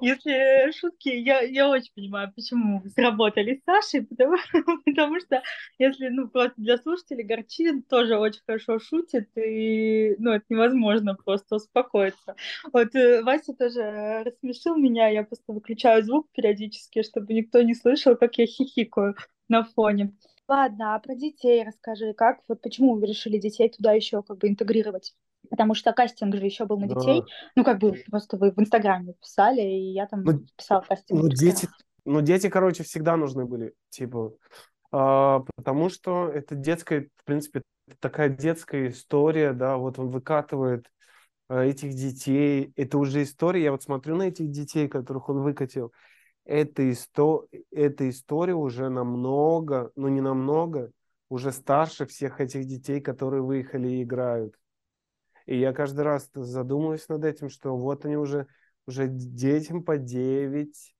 Если 0.00 0.70
шутки, 0.72 1.08
я, 1.08 1.40
я 1.40 1.68
очень 1.68 1.92
понимаю, 1.94 2.32
почему 2.34 2.82
сработали 2.94 3.56
с 3.56 3.64
Сашей, 3.64 4.06
потому, 4.06 4.36
потому 4.84 5.20
что 5.20 5.42
если, 5.78 6.08
ну, 6.08 6.28
просто 6.28 6.54
для 6.56 6.78
слушателей 6.78 7.24
Горчин 7.24 7.82
тоже 7.82 8.16
очень 8.16 8.42
хорошо 8.46 8.78
шутит, 8.78 9.28
и, 9.36 10.14
ну, 10.18 10.32
это 10.32 10.44
невозможно 10.48 11.14
просто 11.14 11.56
успокоиться. 11.56 12.36
Вот 12.72 12.94
э, 12.94 13.22
Вася 13.22 13.54
тоже 13.54 14.22
рассмешил 14.24 14.76
меня, 14.76 15.08
я 15.08 15.24
просто 15.24 15.52
выключаю 15.52 16.02
звук 16.04 16.28
периодически, 16.32 17.02
чтобы 17.02 17.32
никто 17.34 17.62
не 17.62 17.74
слышал, 17.74 18.16
как 18.16 18.36
я 18.38 18.46
хихикаю 18.46 19.16
на 19.48 19.64
фоне. 19.64 20.12
Ладно, 20.48 20.94
а 20.94 20.98
про 20.98 21.14
детей 21.14 21.64
расскажи, 21.64 22.12
как, 22.14 22.40
вот 22.48 22.60
почему 22.60 22.94
вы 22.96 23.06
решили 23.06 23.38
детей 23.38 23.68
туда 23.68 23.92
еще 23.92 24.22
как 24.22 24.38
бы 24.38 24.48
интегрировать? 24.48 25.14
Потому 25.50 25.74
что 25.74 25.92
кастинг 25.92 26.34
же 26.36 26.44
еще 26.44 26.64
был 26.66 26.78
на 26.78 26.88
детей. 26.88 27.20
Да. 27.20 27.26
Ну, 27.56 27.64
как 27.64 27.78
бы 27.78 27.94
просто 28.10 28.36
вы 28.36 28.52
в 28.52 28.58
Инстаграме 28.58 29.14
писали, 29.14 29.60
и 29.60 29.92
я 29.92 30.06
там 30.06 30.22
ну, 30.22 30.40
писала 30.56 30.82
кастинг. 30.82 31.22
Ну, 31.22 31.28
дети, 31.28 31.68
ну, 32.04 32.20
дети, 32.20 32.48
короче, 32.48 32.84
всегда 32.84 33.16
нужны 33.16 33.44
были. 33.44 33.74
Типа, 33.90 34.32
а, 34.90 35.44
потому 35.56 35.88
что 35.88 36.28
это 36.28 36.54
детская, 36.54 37.08
в 37.16 37.24
принципе, 37.24 37.62
такая 37.98 38.28
детская 38.28 38.88
история, 38.88 39.52
да, 39.52 39.76
вот 39.76 39.98
он 39.98 40.08
выкатывает 40.08 40.90
а, 41.48 41.64
этих 41.64 41.94
детей. 41.94 42.72
Это 42.76 42.98
уже 42.98 43.22
история. 43.22 43.64
Я 43.64 43.72
вот 43.72 43.82
смотрю 43.82 44.16
на 44.16 44.24
этих 44.24 44.50
детей, 44.50 44.88
которых 44.88 45.28
он 45.28 45.42
выкатил. 45.42 45.92
Эта, 46.44 46.90
исто... 46.90 47.46
эта 47.70 48.08
история 48.08 48.54
уже 48.54 48.88
намного, 48.88 49.92
ну 49.94 50.08
не 50.08 50.20
намного, 50.20 50.90
уже 51.28 51.52
старше 51.52 52.06
всех 52.06 52.40
этих 52.40 52.66
детей, 52.66 53.00
которые 53.00 53.42
выехали 53.42 53.88
и 53.88 54.02
играют. 54.02 54.54
И 55.46 55.58
я 55.58 55.72
каждый 55.72 56.02
раз 56.02 56.30
задумываюсь 56.34 57.08
над 57.08 57.24
этим, 57.24 57.48
что 57.48 57.76
вот 57.76 58.04
они 58.04 58.16
уже, 58.16 58.46
уже 58.86 59.08
детям 59.08 59.84
по 59.84 59.98
9, 59.98 60.94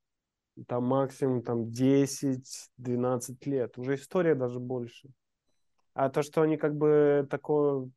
там 0.67 0.85
максимум 0.85 1.43
там 1.43 1.65
10-12 1.65 3.37
лет. 3.47 3.79
Уже 3.79 3.95
история 3.95 4.35
даже 4.35 4.61
больше. 4.61 5.09
А 5.95 6.09
то, 6.09 6.23
что 6.23 6.43
они 6.43 6.57
как 6.57 6.77
бы 6.77 7.27
такое 7.31 7.91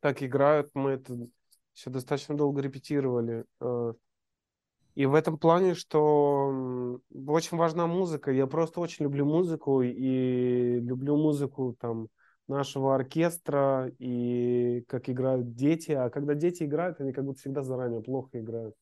так 0.00 0.22
играют, 0.22 0.70
мы 0.74 0.92
это 0.92 1.16
все 1.74 1.90
достаточно 1.90 2.36
долго 2.36 2.60
репетировали. 2.60 3.44
Э. 3.60 3.92
И 4.94 5.06
в 5.06 5.14
этом 5.14 5.38
плане, 5.38 5.74
что 5.74 7.00
очень 7.26 7.56
важна 7.56 7.86
музыка. 7.86 8.30
Я 8.30 8.46
просто 8.46 8.80
очень 8.80 9.04
люблю 9.04 9.24
музыку 9.24 9.80
и 9.80 10.80
люблю 10.80 11.16
музыку 11.16 11.76
там 11.80 12.08
нашего 12.48 12.94
оркестра 12.94 13.92
и 13.98 14.84
как 14.88 15.08
играют 15.08 15.54
дети. 15.54 15.92
А 15.92 16.10
когда 16.10 16.34
дети 16.34 16.64
играют, 16.64 17.00
они 17.00 17.12
как 17.12 17.24
будто 17.24 17.40
всегда 17.40 17.62
заранее 17.62 18.02
плохо 18.02 18.40
играют. 18.40 18.74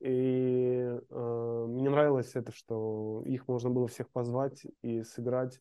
И 0.00 0.98
э, 1.08 1.66
мне 1.68 1.88
нравилось 1.88 2.32
это, 2.34 2.52
что 2.52 3.22
их 3.24 3.48
можно 3.48 3.70
было 3.70 3.88
всех 3.88 4.10
позвать 4.10 4.66
и 4.82 5.02
сыграть 5.02 5.60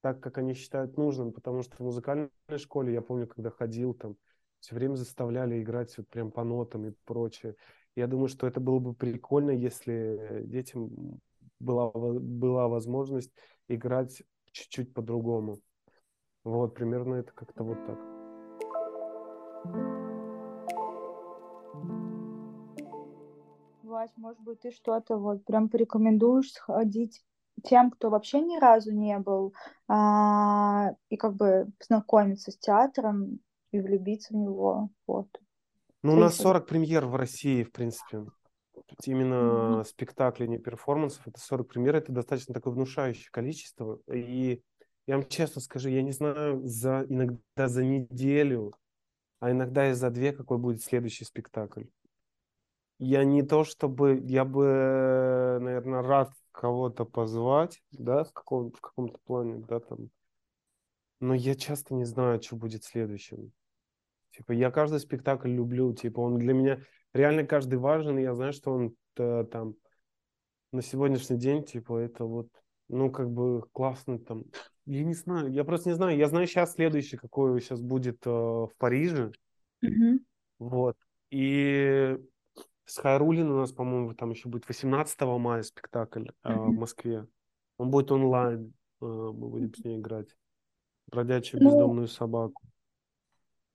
так, 0.00 0.20
как 0.20 0.38
они 0.38 0.54
считают 0.54 0.96
нужным, 0.96 1.32
потому 1.32 1.62
что 1.62 1.76
в 1.76 1.80
музыкальной 1.80 2.30
школе, 2.56 2.92
я 2.92 3.02
помню, 3.02 3.26
когда 3.26 3.50
ходил, 3.50 3.94
там 3.94 4.16
все 4.60 4.74
время 4.74 4.96
заставляли 4.96 5.60
играть 5.62 5.96
вот 5.98 6.08
прям 6.08 6.30
по 6.30 6.44
нотам 6.44 6.86
и 6.86 6.94
прочее. 7.04 7.54
Я 7.94 8.06
думаю, 8.06 8.28
что 8.28 8.46
это 8.46 8.60
было 8.60 8.78
бы 8.78 8.94
прикольно, 8.94 9.50
если 9.50 10.42
детям 10.46 11.20
была, 11.60 11.90
была 11.92 12.68
возможность 12.68 13.32
играть 13.68 14.22
чуть-чуть 14.52 14.94
по-другому. 14.94 15.58
Вот, 16.44 16.74
примерно 16.74 17.16
это 17.16 17.32
как-то 17.32 17.62
вот 17.62 17.78
так. 17.86 17.98
Вась, 23.84 24.10
может 24.16 24.40
быть, 24.40 24.60
ты 24.60 24.72
что-то 24.72 25.18
вот 25.18 25.44
прям 25.44 25.68
порекомендуешь 25.68 26.52
сходить 26.52 27.22
тем, 27.62 27.90
кто 27.90 28.10
вообще 28.10 28.40
ни 28.40 28.58
разу 28.58 28.92
не 28.92 29.18
был, 29.18 29.54
а, 29.86 30.94
и 31.10 31.16
как 31.16 31.34
бы 31.36 31.68
познакомиться 31.78 32.50
с 32.50 32.58
театром 32.58 33.38
и 33.70 33.80
влюбиться 33.80 34.34
в 34.34 34.36
него. 34.36 34.90
Вот. 35.06 35.28
Ну, 36.02 36.14
у 36.14 36.16
нас 36.16 36.36
40 36.36 36.66
премьер 36.66 37.06
в 37.06 37.14
России, 37.14 37.62
в 37.62 37.70
принципе. 37.70 38.24
Именно 39.04 39.34
mm-hmm. 39.34 39.84
спектакли, 39.84 40.46
не 40.46 40.58
перформансов. 40.58 41.26
Это 41.26 41.38
40 41.38 41.68
премьер, 41.68 41.94
это 41.94 42.10
достаточно 42.10 42.52
такое 42.52 42.72
внушающее 42.72 43.30
количество. 43.30 44.00
И 44.12 44.62
я 45.06 45.16
вам 45.16 45.28
честно 45.28 45.60
скажу, 45.60 45.88
я 45.88 46.02
не 46.02 46.12
знаю, 46.12 46.60
за, 46.64 47.04
иногда 47.08 47.68
за 47.68 47.84
неделю, 47.84 48.72
а 49.40 49.50
иногда 49.50 49.90
и 49.90 49.92
за 49.92 50.10
две, 50.10 50.32
какой 50.32 50.58
будет 50.58 50.82
следующий 50.82 51.24
спектакль. 51.24 51.84
Я 52.98 53.24
не 53.24 53.42
то 53.42 53.64
чтобы, 53.64 54.20
я 54.22 54.44
бы, 54.44 55.58
наверное, 55.60 56.02
рад 56.02 56.32
кого-то 56.52 57.04
позвать, 57.04 57.82
да, 57.90 58.22
в, 58.22 58.32
каком, 58.32 58.70
в 58.70 58.80
каком-то 58.80 59.18
плане, 59.24 59.64
да, 59.66 59.80
там. 59.80 60.10
Но 61.18 61.34
я 61.34 61.56
часто 61.56 61.94
не 61.94 62.04
знаю, 62.04 62.40
что 62.40 62.56
будет 62.56 62.84
следующим. 62.84 63.52
Типа, 64.30 64.52
я 64.52 64.70
каждый 64.70 65.00
спектакль 65.00 65.50
люблю, 65.50 65.92
типа, 65.92 66.20
он 66.20 66.38
для 66.38 66.52
меня 66.52 66.80
реально 67.12 67.44
каждый 67.44 67.78
важен, 67.78 68.18
и 68.18 68.22
я 68.22 68.34
знаю, 68.34 68.52
что 68.52 68.72
он 68.72 68.94
-то, 69.16 69.44
там 69.44 69.74
на 70.70 70.82
сегодняшний 70.82 71.36
день, 71.36 71.64
типа, 71.64 71.98
это 71.98 72.24
вот, 72.24 72.48
ну, 72.88 73.10
как 73.10 73.30
бы 73.30 73.62
классно 73.72 74.18
там. 74.18 74.44
Я 74.86 75.04
не 75.04 75.14
знаю, 75.14 75.52
я 75.52 75.64
просто 75.64 75.90
не 75.90 75.94
знаю. 75.94 76.16
Я 76.16 76.28
знаю 76.28 76.46
сейчас 76.46 76.72
следующий, 76.72 77.16
какой 77.16 77.60
сейчас 77.60 77.80
будет 77.80 78.26
э, 78.26 78.30
в 78.30 78.70
Париже. 78.78 79.32
Mm-hmm. 79.84 80.18
Вот. 80.58 80.96
И 81.30 82.18
с 82.84 82.98
Хайрулин 82.98 83.50
у 83.50 83.58
нас, 83.58 83.72
по-моему, 83.72 84.14
там 84.14 84.30
еще 84.30 84.48
будет 84.48 84.66
18 84.66 85.20
мая 85.20 85.62
спектакль 85.62 86.28
э, 86.28 86.52
mm-hmm. 86.52 86.66
в 86.66 86.72
Москве. 86.72 87.26
Он 87.78 87.90
будет 87.90 88.10
онлайн. 88.10 88.74
Э, 89.00 89.04
мы 89.04 89.48
будем 89.48 89.74
с 89.74 89.84
ней 89.84 89.98
играть. 89.98 90.28
Бродячую 91.06 91.62
ну, 91.62 91.70
бездомную 91.70 92.08
собаку. 92.08 92.62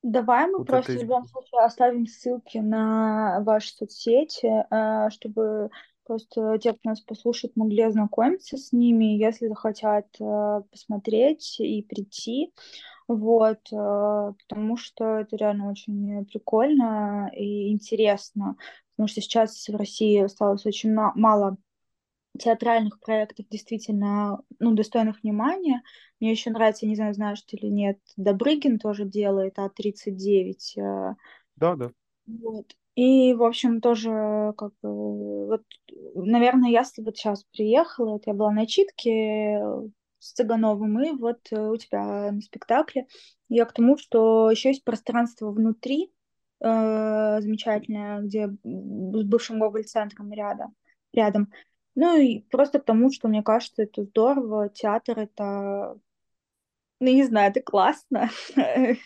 Давай 0.04 0.48
мы 0.48 0.60
вот 0.60 0.68
просто 0.68 0.92
это... 0.92 1.00
в 1.00 1.04
любом 1.04 1.26
случае 1.26 1.62
оставим 1.62 2.06
ссылки 2.06 2.58
на 2.58 3.42
ваши 3.42 3.74
соцсети, 3.74 4.66
э, 4.70 5.10
чтобы 5.10 5.70
просто 6.08 6.58
те, 6.58 6.74
кто 6.74 6.90
нас 6.90 7.02
послушает, 7.02 7.56
могли 7.56 7.84
ознакомиться 7.84 8.58
с 8.58 8.72
ними, 8.72 9.18
если 9.18 9.48
захотят 9.48 10.08
э, 10.20 10.62
посмотреть 10.72 11.60
и 11.60 11.84
прийти. 11.84 12.54
Вот, 13.08 13.60
э, 13.72 14.34
потому 14.48 14.78
что 14.78 15.20
это 15.20 15.36
реально 15.36 15.70
очень 15.70 16.26
прикольно 16.26 17.30
и 17.36 17.72
интересно, 17.72 18.56
потому 18.92 19.08
что 19.08 19.22
сейчас 19.22 19.68
в 19.68 19.76
России 19.76 20.24
осталось 20.24 20.66
очень 20.66 20.94
мало 20.94 21.58
театральных 22.40 23.00
проектов 23.00 23.48
действительно 23.50 24.42
ну, 24.60 24.74
достойных 24.74 25.24
внимания. 25.24 25.82
Мне 26.20 26.32
еще 26.32 26.52
нравится, 26.52 26.86
не 26.88 26.96
знаю, 26.96 27.14
знаешь 27.14 27.42
ты 27.42 27.58
или 27.58 27.68
нет, 27.68 28.00
Добрыгин 28.16 28.80
тоже 28.80 29.06
делает 29.06 29.58
А39. 29.58 30.78
Э, 30.78 31.16
да, 31.56 31.76
да. 31.76 31.92
Вот. 32.26 32.76
И, 32.98 33.36
в 33.36 33.44
общем, 33.44 33.80
тоже, 33.80 34.10
как 34.58 34.74
бы, 34.82 35.46
вот, 35.46 35.62
наверное, 36.16 36.72
если 36.72 37.04
вот 37.04 37.16
сейчас 37.16 37.44
приехала, 37.44 38.14
вот 38.14 38.26
я 38.26 38.34
была 38.34 38.52
на 38.52 38.66
читке 38.66 39.62
с 40.18 40.34
Цыгановым, 40.34 41.04
и 41.04 41.12
вот 41.12 41.38
э, 41.52 41.60
у 41.60 41.78
тебя 41.78 42.32
на 42.32 42.42
спектакле. 42.42 43.06
Я 43.50 43.66
к 43.66 43.74
тому, 43.74 44.00
что 44.00 44.50
еще 44.50 44.70
есть 44.70 44.84
пространство 44.84 45.52
внутри, 45.52 46.12
э, 46.60 47.38
замечательное, 47.40 48.22
где 48.22 48.48
с 48.48 49.24
бывшим 49.26 49.60
Гоголь-центром 49.60 50.34
рядом. 50.34 50.76
рядом. 51.14 51.54
Ну 51.94 52.18
и 52.18 52.40
просто 52.50 52.80
потому, 52.80 53.12
что 53.12 53.28
мне 53.28 53.44
кажется, 53.44 53.84
это 53.84 54.06
здорово. 54.06 54.70
Театр 54.70 55.20
это, 55.20 56.00
ну 57.00 57.08
не 57.08 57.26
знаю, 57.26 57.52
это 57.52 57.62
классно. 57.62 58.32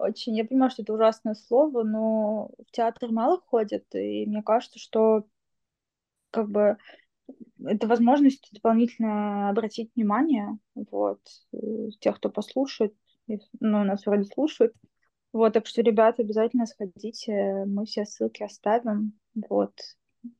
Очень. 0.00 0.34
Я 0.36 0.46
понимаю, 0.46 0.70
что 0.70 0.82
это 0.82 0.94
ужасное 0.94 1.34
слово, 1.34 1.82
но 1.82 2.50
в 2.66 2.72
театр 2.72 3.10
мало 3.12 3.38
ходят, 3.38 3.84
и 3.94 4.24
мне 4.26 4.42
кажется, 4.42 4.78
что 4.78 5.24
как 6.30 6.48
бы 6.48 6.78
это 7.66 7.86
возможность 7.86 8.48
дополнительно 8.52 9.50
обратить 9.50 9.92
внимание, 9.94 10.58
вот, 10.74 11.20
э, 11.52 11.90
тех, 12.00 12.16
кто 12.16 12.30
послушает, 12.30 12.94
ну, 13.60 13.84
нас 13.84 14.06
вроде 14.06 14.24
слушают, 14.24 14.74
вот, 15.32 15.52
так 15.52 15.66
что, 15.66 15.82
ребята, 15.82 16.22
обязательно 16.22 16.66
сходите, 16.66 17.64
мы 17.66 17.84
все 17.86 18.06
ссылки 18.06 18.42
оставим, 18.42 19.12
вот, 19.34 19.74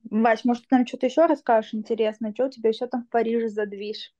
Вась, 0.09 0.45
может, 0.45 0.67
ты 0.67 0.75
нам 0.75 0.87
что-то 0.87 1.07
еще 1.07 1.25
расскажешь 1.25 1.73
интересно? 1.73 2.33
Что 2.33 2.45
у 2.45 2.49
тебя 2.49 2.69
еще 2.69 2.87
там 2.87 3.03
в 3.03 3.09
Париже 3.09 3.49
задвиж? 3.49 4.13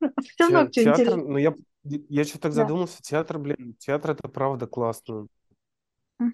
Все 0.20 0.44
равно 0.44 0.70
что 0.70 0.82
интересно. 0.82 1.16
Ну, 1.16 1.38
я, 1.38 1.54
я 1.84 2.24
что 2.24 2.40
так 2.40 2.52
задумался. 2.52 3.02
Театр, 3.02 3.38
блин, 3.38 3.74
театр 3.78 4.12
это 4.12 4.28
правда 4.28 4.66
классно. 4.66 5.26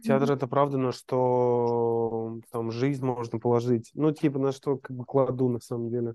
Театр 0.04 0.32
это 0.32 0.46
правда, 0.46 0.78
на 0.78 0.92
что 0.92 2.38
там 2.50 2.70
жизнь 2.70 3.04
можно 3.04 3.38
положить. 3.38 3.90
Ну, 3.94 4.12
типа, 4.12 4.38
на 4.38 4.52
что 4.52 4.76
как 4.76 4.96
бы 4.96 5.04
кладу 5.04 5.48
на 5.48 5.60
самом 5.60 5.90
деле. 5.90 6.14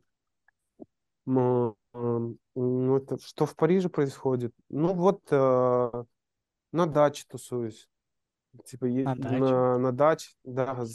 Но, 1.25 1.75
ну, 1.93 2.95
это, 2.95 3.17
что 3.19 3.45
в 3.45 3.55
Париже 3.55 3.89
происходит? 3.89 4.53
Ну, 4.69 4.93
вот 4.93 5.21
э, 5.29 6.03
на 6.71 6.85
даче 6.85 7.25
тусуюсь. 7.27 7.89
Типа, 8.65 8.85
на, 8.85 9.15
даче. 9.15 9.37
на, 9.37 9.77
на 9.77 9.91
даче, 9.91 10.29
да, 10.45 10.85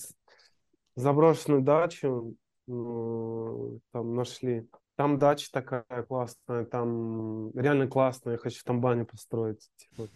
заброшенную 0.97 1.61
дачу 1.61 2.35
ну, 2.67 3.81
там 3.93 4.15
нашли. 4.15 4.69
Там 5.03 5.19
дача 5.19 5.49
такая 5.51 6.05
классная, 6.07 6.65
там 6.65 7.51
реально 7.59 7.89
классная, 7.89 8.35
я 8.35 8.39
хочу 8.39 8.63
там 8.65 8.81
баню 8.81 9.05
построить. 9.05 9.69
Типа. 9.75 10.09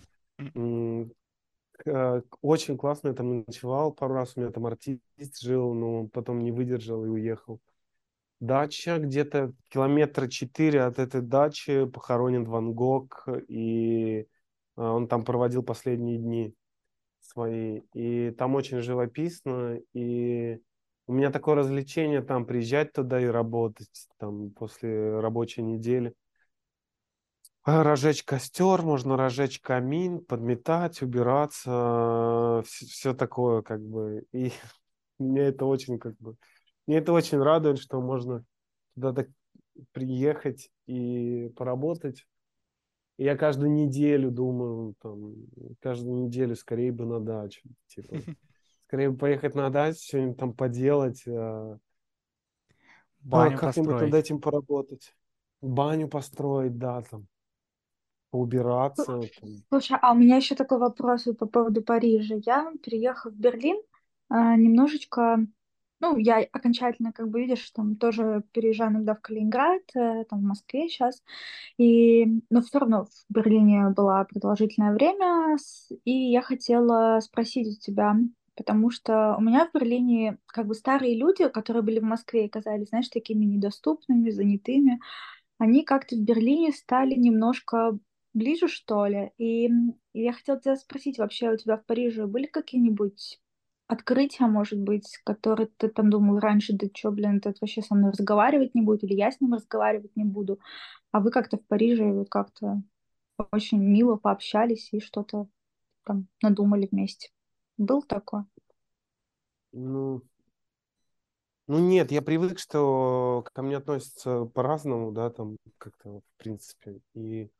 Э, 1.84 2.22
очень 2.40 2.78
классно 2.78 3.08
я 3.08 3.14
там 3.14 3.44
ночевал 3.44 3.90
пару 3.90 4.14
раз, 4.14 4.36
у 4.36 4.40
меня 4.40 4.52
там 4.52 4.64
артист 4.64 5.40
жил, 5.40 5.74
но 5.74 6.02
он 6.02 6.08
потом 6.08 6.38
не 6.38 6.52
выдержал 6.52 7.04
и 7.04 7.08
уехал. 7.08 7.58
Дача 8.38 8.98
где-то 8.98 9.54
километра 9.70 10.28
четыре 10.28 10.84
от 10.84 11.00
этой 11.00 11.20
дачи 11.20 11.86
похоронен 11.86 12.44
Ван 12.44 12.72
Гог, 12.72 13.26
и 13.48 14.20
э, 14.20 14.26
он 14.76 15.08
там 15.08 15.24
проводил 15.24 15.64
последние 15.64 16.18
дни 16.18 16.54
свои. 17.18 17.80
И 17.92 18.30
там 18.38 18.54
очень 18.54 18.78
живописно, 18.82 19.80
и 19.94 20.60
у 21.06 21.12
меня 21.12 21.30
такое 21.30 21.54
развлечение 21.54 22.22
там 22.22 22.46
приезжать 22.46 22.92
туда 22.92 23.20
и 23.20 23.26
работать 23.26 24.08
там 24.18 24.50
после 24.50 25.18
рабочей 25.20 25.62
недели. 25.62 26.14
А, 27.62 27.82
разжечь 27.82 28.22
костер, 28.24 28.82
можно 28.82 29.16
разжечь 29.16 29.60
камин, 29.60 30.24
подметать, 30.24 31.02
убираться, 31.02 32.62
все, 32.66 32.86
все 32.86 33.14
такое 33.14 33.62
как 33.62 33.80
бы. 33.80 34.24
И 34.32 34.52
мне 35.18 35.42
это 35.42 35.64
очень 35.66 35.98
как 35.98 36.16
бы, 36.18 36.36
мне 36.86 36.98
это 36.98 37.12
очень 37.12 37.38
радует, 37.38 37.78
что 37.78 38.00
можно 38.00 38.44
туда 38.94 39.12
так 39.12 39.28
приехать 39.92 40.70
и 40.86 41.50
поработать. 41.56 42.24
И 43.18 43.24
я 43.24 43.36
каждую 43.36 43.72
неделю 43.72 44.30
думаю, 44.30 44.94
там, 45.00 45.34
каждую 45.80 46.26
неделю 46.26 46.54
скорее 46.54 46.92
бы 46.92 47.06
на 47.06 47.20
дачу. 47.20 47.62
Типа, 47.86 48.14
Скорее 48.86 49.12
поехать 49.12 49.54
на 49.54 49.68
дачу, 49.70 49.98
что-нибудь 50.00 50.38
там 50.38 50.52
поделать. 50.52 51.22
А, 51.26 51.76
Баню 53.20 53.58
как-нибудь 53.58 54.00
над 54.00 54.14
этим 54.14 54.40
поработать. 54.40 55.14
Баню 55.60 56.08
построить, 56.08 56.78
да, 56.78 57.02
там. 57.02 57.26
Поубираться. 58.30 59.20
Там. 59.40 59.50
Слушай, 59.68 59.98
а 60.00 60.12
у 60.12 60.14
меня 60.14 60.36
еще 60.36 60.54
такой 60.54 60.78
вопрос 60.78 61.24
по 61.38 61.46
поводу 61.46 61.82
Парижа. 61.82 62.36
Я 62.44 62.72
переехала 62.82 63.32
в 63.32 63.36
Берлин 63.36 63.80
а, 64.28 64.56
немножечко 64.56 65.46
ну, 66.00 66.16
я 66.18 66.46
окончательно, 66.52 67.12
как 67.12 67.30
бы 67.30 67.40
видишь, 67.40 67.70
там 67.70 67.96
тоже 67.96 68.42
переезжаю 68.52 68.90
иногда 68.92 69.14
в 69.14 69.20
Калининград, 69.20 69.82
э, 69.94 70.24
там 70.28 70.40
в 70.40 70.42
Москве 70.42 70.88
сейчас, 70.88 71.22
и, 71.78 72.42
но 72.50 72.60
все 72.60 72.78
равно 72.78 73.06
в 73.06 73.32
Берлине 73.32 73.88
была 73.96 74.24
продолжительное 74.24 74.92
время, 74.92 75.56
и 76.04 76.12
я 76.12 76.42
хотела 76.42 77.20
спросить 77.20 77.78
у 77.78 77.80
тебя, 77.80 78.14
потому 78.56 78.90
что 78.90 79.36
у 79.38 79.42
меня 79.42 79.66
в 79.68 79.72
Берлине 79.78 80.38
как 80.46 80.66
бы 80.66 80.74
старые 80.74 81.16
люди, 81.16 81.48
которые 81.48 81.82
были 81.82 82.00
в 82.00 82.04
Москве 82.04 82.46
и 82.46 82.48
казались, 82.48 82.88
знаешь, 82.90 83.08
такими 83.08 83.44
недоступными, 83.44 84.30
занятыми, 84.30 85.00
они 85.58 85.84
как-то 85.84 86.16
в 86.16 86.20
Берлине 86.20 86.72
стали 86.72 87.14
немножко 87.14 87.98
ближе, 88.34 88.68
что 88.68 89.06
ли. 89.06 89.32
И 89.38 89.70
я 90.14 90.32
хотела 90.32 90.60
тебя 90.60 90.76
спросить, 90.76 91.18
вообще 91.18 91.50
у 91.52 91.56
тебя 91.56 91.76
в 91.78 91.84
Париже 91.86 92.26
были 92.26 92.46
какие-нибудь 92.46 93.40
открытие, 93.88 94.48
может 94.48 94.80
быть, 94.80 95.18
которое 95.24 95.68
ты 95.78 95.88
там 95.88 96.10
думал 96.10 96.38
раньше, 96.40 96.74
да 96.74 96.88
чё, 96.92 97.10
блин, 97.12 97.38
этот 97.38 97.60
вообще 97.60 97.82
со 97.82 97.94
мной 97.94 98.10
разговаривать 98.12 98.74
не 98.74 98.82
будет, 98.82 99.04
или 99.04 99.14
я 99.14 99.30
с 99.30 99.40
ним 99.40 99.54
разговаривать 99.54 100.16
не 100.16 100.24
буду, 100.24 100.58
а 101.12 101.20
вы 101.20 101.30
как-то 101.30 101.58
в 101.58 101.66
Париже 101.66 102.04
вот 102.12 102.28
как-то 102.30 102.82
очень 103.52 103.82
мило 103.82 104.16
пообщались 104.16 104.90
и 104.92 105.00
что-то 105.00 105.48
там 106.04 106.28
надумали 106.42 106.88
вместе. 106.92 107.30
Был 107.78 108.02
такое? 108.02 108.46
Ну, 109.72 110.22
ну 111.66 111.78
нет, 111.78 112.12
я 112.12 112.22
привык, 112.22 112.58
что 112.58 113.44
ко 113.52 113.62
мне 113.62 113.76
относятся 113.76 114.44
по-разному, 114.46 115.12
да, 115.12 115.30
там 115.30 115.56
как-то 115.78 116.20
в 116.20 116.36
принципе. 116.38 117.00
И 117.14 117.50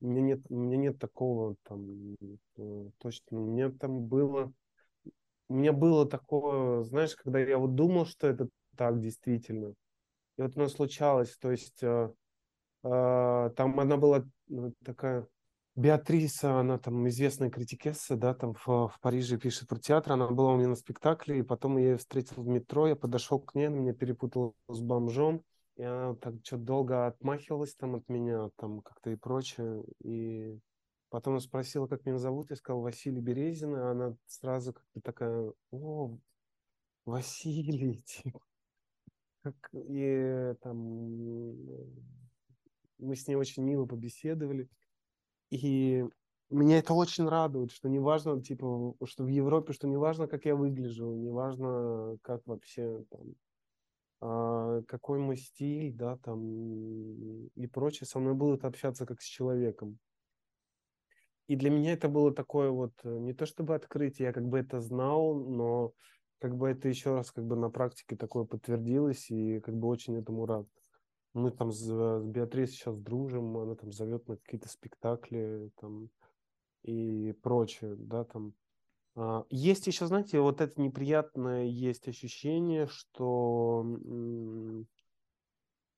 у 0.00 0.06
меня 0.06 0.20
нет, 0.20 0.40
у 0.48 0.54
меня 0.54 0.76
нет 0.76 0.98
такого 0.98 1.56
там 1.64 2.14
э, 2.58 2.90
точно. 2.98 3.40
У 3.40 3.46
меня 3.46 3.70
там 3.70 4.00
было, 4.06 4.52
у 5.48 5.54
меня 5.54 5.72
было 5.72 6.08
такое, 6.08 6.82
знаешь, 6.84 7.16
когда 7.16 7.40
я 7.40 7.58
вот 7.58 7.74
думал, 7.74 8.06
что 8.06 8.28
это 8.28 8.48
так 8.76 9.00
действительно. 9.00 9.74
И 10.36 10.42
вот 10.42 10.56
оно 10.56 10.68
случалось, 10.68 11.36
то 11.38 11.50
есть 11.50 11.82
э, 11.82 12.12
э, 12.84 13.50
там 13.56 13.80
она 13.80 13.96
была 13.96 14.24
ну, 14.48 14.72
такая 14.84 15.26
Беатриса, 15.80 16.60
она 16.60 16.78
там 16.78 17.08
известная 17.08 17.48
критикесса, 17.48 18.14
да, 18.14 18.34
там 18.34 18.52
в, 18.52 18.66
в 18.66 18.98
Париже 19.00 19.38
пишет 19.38 19.66
про 19.66 19.78
театр. 19.78 20.12
Она 20.12 20.28
была 20.28 20.52
у 20.52 20.56
меня 20.56 20.68
на 20.68 20.76
спектакле, 20.76 21.38
и 21.38 21.42
потом 21.42 21.78
я 21.78 21.92
ее 21.92 21.96
встретил 21.96 22.42
в 22.42 22.46
метро, 22.46 22.86
я 22.86 22.96
подошел 22.96 23.40
к 23.40 23.54
ней, 23.54 23.68
она 23.68 23.76
меня 23.76 23.94
перепутала 23.94 24.52
с 24.68 24.80
бомжом, 24.80 25.42
и 25.76 25.82
она 25.82 26.14
так 26.16 26.34
что-то 26.44 26.64
долго 26.64 27.06
отмахивалась 27.06 27.74
там 27.74 27.94
от 27.94 28.06
меня, 28.10 28.50
там 28.56 28.82
как-то 28.82 29.08
и 29.10 29.16
прочее. 29.16 29.82
И 30.04 30.58
потом 31.08 31.34
она 31.34 31.40
спросила, 31.40 31.86
как 31.86 32.04
меня 32.04 32.18
зовут, 32.18 32.50
я 32.50 32.56
сказал 32.56 32.82
Василий 32.82 33.22
Березин, 33.22 33.74
и 33.74 33.80
она 33.80 34.14
сразу 34.26 34.74
как-то 34.74 35.00
такая, 35.00 35.50
о, 35.70 36.18
Василий, 37.06 38.02
типа. 38.06 38.40
И 39.72 40.54
там 40.60 40.76
мы 42.98 43.16
с 43.16 43.26
ней 43.26 43.36
очень 43.36 43.62
мило 43.62 43.86
побеседовали. 43.86 44.68
И 45.50 46.04
меня 46.50 46.78
это 46.78 46.94
очень 46.94 47.28
радует, 47.28 47.72
что 47.72 47.88
неважно, 47.88 48.42
типа, 48.42 48.94
что 49.04 49.24
в 49.24 49.28
Европе, 49.28 49.72
что 49.72 49.88
неважно, 49.88 50.26
как 50.26 50.44
я 50.44 50.56
выгляжу, 50.56 51.14
неважно, 51.14 52.18
как 52.22 52.46
вообще 52.46 53.04
там, 53.10 53.34
а, 54.20 54.82
какой 54.82 55.18
мой 55.18 55.36
стиль, 55.36 55.92
да, 55.94 56.16
там 56.18 57.46
и 57.56 57.66
прочее, 57.66 58.06
со 58.06 58.18
мной 58.18 58.34
будут 58.34 58.64
общаться 58.64 59.06
как 59.06 59.20
с 59.22 59.26
человеком. 59.26 59.98
И 61.48 61.56
для 61.56 61.70
меня 61.70 61.94
это 61.94 62.08
было 62.08 62.32
такое 62.32 62.70
вот, 62.70 62.92
э, 63.02 63.18
не 63.18 63.32
то 63.32 63.44
чтобы 63.44 63.74
открытие, 63.74 64.26
я 64.28 64.32
как 64.32 64.46
бы 64.46 64.58
это 64.60 64.80
знал, 64.80 65.34
но 65.34 65.92
как 66.38 66.56
бы 66.56 66.68
это 66.68 66.88
еще 66.88 67.12
раз 67.14 67.32
как 67.32 67.44
бы 67.44 67.56
на 67.56 67.70
практике 67.70 68.16
такое 68.16 68.44
подтвердилось, 68.44 69.30
и 69.30 69.58
как 69.60 69.74
бы 69.76 69.88
очень 69.88 70.16
этому 70.16 70.46
рад. 70.46 70.66
Мы 71.32 71.50
там 71.50 71.70
с, 71.70 72.20
Беатрис 72.24 72.70
сейчас 72.70 72.98
дружим, 72.98 73.56
она 73.56 73.74
там 73.74 73.92
зовет 73.92 74.26
на 74.28 74.36
какие-то 74.36 74.68
спектакли 74.68 75.70
там 75.80 76.10
и 76.82 77.32
прочее, 77.42 77.94
да, 77.96 78.24
там. 78.24 78.54
А, 79.16 79.44
есть 79.50 79.86
еще, 79.86 80.06
знаете, 80.06 80.40
вот 80.40 80.60
это 80.60 80.80
неприятное 80.80 81.64
есть 81.64 82.08
ощущение, 82.08 82.86
что 82.86 83.84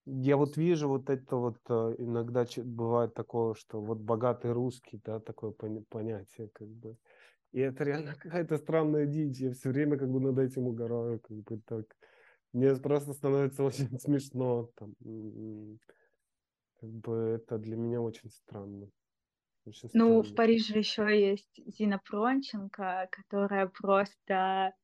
я 0.05 0.37
вот 0.37 0.57
вижу 0.57 0.89
вот 0.89 1.09
это 1.11 1.37
вот 1.37 1.59
э, 1.69 1.95
иногда 1.99 2.45
бывает 2.65 3.15
такое, 3.15 3.55
что 3.55 3.81
вот 3.81 3.99
богатый 3.99 4.53
русский, 4.53 5.01
да, 5.05 5.21
такое 5.21 5.53
понятие 5.53 6.49
как 6.53 6.69
бы. 6.69 6.97
И 7.53 7.61
это 7.61 7.85
реально 7.85 8.15
какая-то 8.21 8.57
странная 8.57 9.07
дичь. 9.07 9.39
Я 9.39 9.53
все 9.53 9.71
время 9.71 9.97
как 9.99 10.11
бы 10.11 10.21
над 10.21 10.39
этим 10.39 10.67
угораю, 10.67 11.21
как 11.21 11.37
бы 11.37 11.61
так. 11.65 11.87
Мне 12.53 12.75
просто 12.77 13.13
становится 13.13 13.63
очень 13.65 13.99
смешно. 13.99 14.71
Там, 14.77 14.95
как 16.81 16.91
бы 16.91 17.41
это 17.41 17.59
для 17.59 17.77
меня 17.77 18.01
очень 18.01 18.31
странно. 18.31 18.91
Очень 19.65 19.91
ну, 19.93 20.23
странно. 20.23 20.23
в 20.23 20.35
Париже 20.35 20.79
еще 20.79 21.03
есть 21.03 21.61
Зина 21.67 22.01
Пронченко, 22.05 23.09
которая 23.11 23.69
просто 23.69 24.75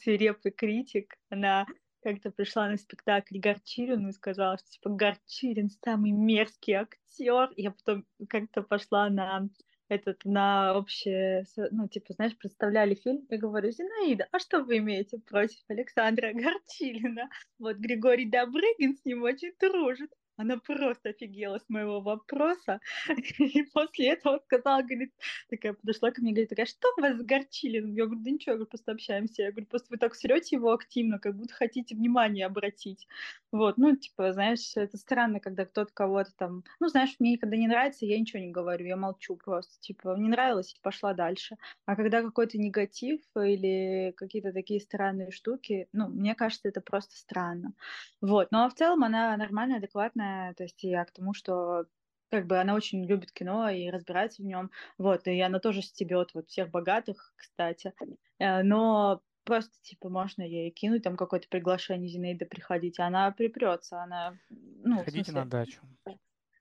свирепый 0.00 0.52
критик. 0.52 1.14
Она 1.28 1.66
как-то 2.02 2.30
пришла 2.30 2.68
на 2.68 2.76
спектакль 2.76 3.38
Горчилину 3.38 4.08
и 4.08 4.12
сказала, 4.12 4.58
что 4.58 4.70
типа 4.70 4.90
Горчилин 4.90 5.70
самый 5.84 6.10
мерзкий 6.12 6.74
актер. 6.74 7.50
Я 7.56 7.70
потом 7.70 8.06
как-то 8.28 8.62
пошла 8.62 9.08
на 9.08 9.48
этот 9.92 10.24
на 10.24 10.74
общее, 10.76 11.44
ну, 11.70 11.86
типа, 11.88 12.14
знаешь, 12.14 12.36
представляли 12.36 12.94
фильм, 12.94 13.26
я 13.28 13.38
говорю, 13.38 13.70
Зинаида, 13.70 14.26
а 14.32 14.38
что 14.38 14.62
вы 14.64 14.78
имеете 14.78 15.18
против 15.18 15.58
Александра 15.68 16.32
Горчилина? 16.32 17.28
Вот 17.58 17.76
Григорий 17.76 18.28
Добрыгин 18.28 18.96
с 18.96 19.04
ним 19.04 19.22
очень 19.22 19.52
дружит. 19.60 20.10
Она 20.36 20.56
просто 20.58 21.10
офигела 21.10 21.58
с 21.58 21.68
моего 21.68 22.00
вопроса. 22.00 22.80
И 23.38 23.62
после 23.64 24.12
этого 24.12 24.38
сказала, 24.44 24.82
говорит, 24.82 25.12
такая 25.50 25.74
подошла 25.74 26.10
ко 26.10 26.20
мне, 26.20 26.32
говорит, 26.32 26.50
такая, 26.50 26.66
что 26.66 26.88
вас 26.96 27.18
с 27.18 27.22
Горчилиным? 27.22 27.94
Я 27.94 28.06
говорю, 28.06 28.22
да 28.22 28.30
ничего, 28.30 28.52
я 28.52 28.56
говорю, 28.56 28.70
просто 28.70 28.92
общаемся. 28.92 29.42
Я 29.42 29.50
говорю, 29.52 29.66
просто 29.66 29.88
вы 29.90 29.98
так 29.98 30.14
срете 30.14 30.56
его 30.56 30.72
активно, 30.72 31.18
как 31.18 31.36
будто 31.36 31.54
хотите 31.54 31.94
внимание 31.94 32.46
обратить. 32.46 33.06
Вот, 33.52 33.76
ну, 33.76 33.94
типа, 33.94 34.32
знаешь, 34.32 34.72
это 34.76 34.96
странно, 34.96 35.38
когда 35.38 35.66
кто-то 35.66 35.92
кого-то 35.92 36.32
там... 36.36 36.64
Ну, 36.80 36.88
знаешь, 36.88 37.16
мне 37.18 37.36
когда 37.36 37.56
не 37.56 37.68
нравится, 37.68 38.06
я 38.06 38.18
ничего 38.18 38.40
не 38.40 38.50
говорю, 38.50 38.86
я 38.86 38.96
молчу 38.96 39.36
просто. 39.36 39.78
Типа, 39.80 40.16
не 40.16 40.28
нравилось, 40.28 40.74
пошла 40.82 41.12
дальше. 41.12 41.56
А 41.84 41.94
когда 41.94 42.22
какой-то 42.22 42.58
негатив 42.58 43.20
или 43.36 44.14
какие-то 44.16 44.52
такие 44.52 44.80
странные 44.80 45.30
штуки, 45.30 45.88
ну, 45.92 46.08
мне 46.08 46.34
кажется, 46.34 46.68
это 46.68 46.80
просто 46.80 47.16
странно. 47.16 47.74
Вот, 48.22 48.50
но 48.50 48.68
в 48.70 48.74
целом 48.74 49.04
она 49.04 49.36
нормальная, 49.36 49.80
адекватная, 50.22 50.54
то 50.54 50.62
есть 50.62 50.82
я 50.82 51.04
к 51.04 51.12
тому, 51.12 51.34
что 51.34 51.84
как 52.30 52.46
бы 52.46 52.58
она 52.58 52.74
очень 52.74 53.04
любит 53.04 53.32
кино 53.32 53.68
и 53.68 53.90
разбирается 53.90 54.42
в 54.42 54.46
нем, 54.46 54.70
вот, 54.96 55.26
и 55.26 55.40
она 55.40 55.58
тоже 55.58 55.82
стебет 55.82 56.32
вот 56.34 56.48
всех 56.48 56.70
богатых, 56.70 57.34
кстати, 57.36 57.92
э, 58.38 58.62
но 58.62 59.20
просто, 59.44 59.74
типа, 59.82 60.08
можно 60.08 60.42
ей 60.42 60.70
кинуть 60.70 61.02
там 61.02 61.16
какое-то 61.16 61.48
приглашение 61.48 62.08
Зинаида 62.08 62.46
приходить, 62.46 62.98
она 62.98 63.30
припрется, 63.32 64.02
она, 64.02 64.38
ну, 64.48 64.96
Приходите 64.98 65.24
смысле... 65.24 65.44
на 65.44 65.50
дачу. 65.50 65.80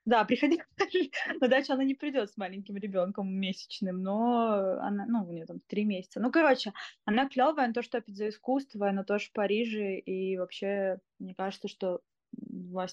Да, 0.04 0.26
приходи 0.26 0.60
на 1.40 1.48
дачу, 1.48 1.74
она 1.74 1.84
не 1.84 1.94
придет 1.94 2.30
с 2.32 2.36
маленьким 2.36 2.76
ребенком 2.76 3.32
месячным, 3.32 4.02
но 4.02 4.80
она, 4.82 5.06
ну, 5.06 5.24
у 5.26 5.32
нее 5.32 5.46
там 5.46 5.60
три 5.68 5.86
месяца. 5.86 6.20
Ну, 6.20 6.32
короче, 6.32 6.74
она 7.06 7.30
клевая, 7.30 7.66
она 7.66 7.74
то, 7.74 7.84
что 7.84 8.00
опять 8.00 8.18
за 8.18 8.30
искусство, 8.30 8.90
она 8.90 9.04
тоже 9.04 9.28
в 9.28 9.32
Париже, 9.32 10.00
и 10.00 10.38
вообще, 10.38 11.00
мне 11.20 11.36
кажется, 11.36 11.68
что 11.68 12.02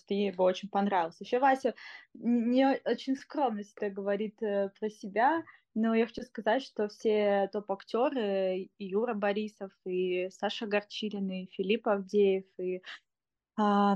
Ты 0.07 0.14
ей 0.14 0.33
бы 0.33 0.45
очень 0.45 0.69
понравился. 0.69 1.25
Еще 1.25 1.38
Вася 1.38 1.75
не 2.14 2.81
очень 2.85 3.17
скромно 3.17 3.62
всегда 3.62 3.91
говорит 3.91 4.43
э, 4.43 4.71
про 4.79 4.91
себя, 4.91 5.43
но 5.75 5.95
я 5.95 6.07
хочу 6.07 6.23
сказать, 6.23 6.62
что 6.62 6.88
все 6.88 7.49
топ-актеры, 7.53 8.71
и 8.79 8.85
Юра 8.85 9.14
Борисов, 9.14 9.71
и 9.85 10.29
Саша 10.31 10.67
Горчилин, 10.67 11.31
и 11.31 11.47
Филипп 11.53 11.88
Авдеев, 11.88 12.45
и, 12.59 12.83
э, 13.61 13.95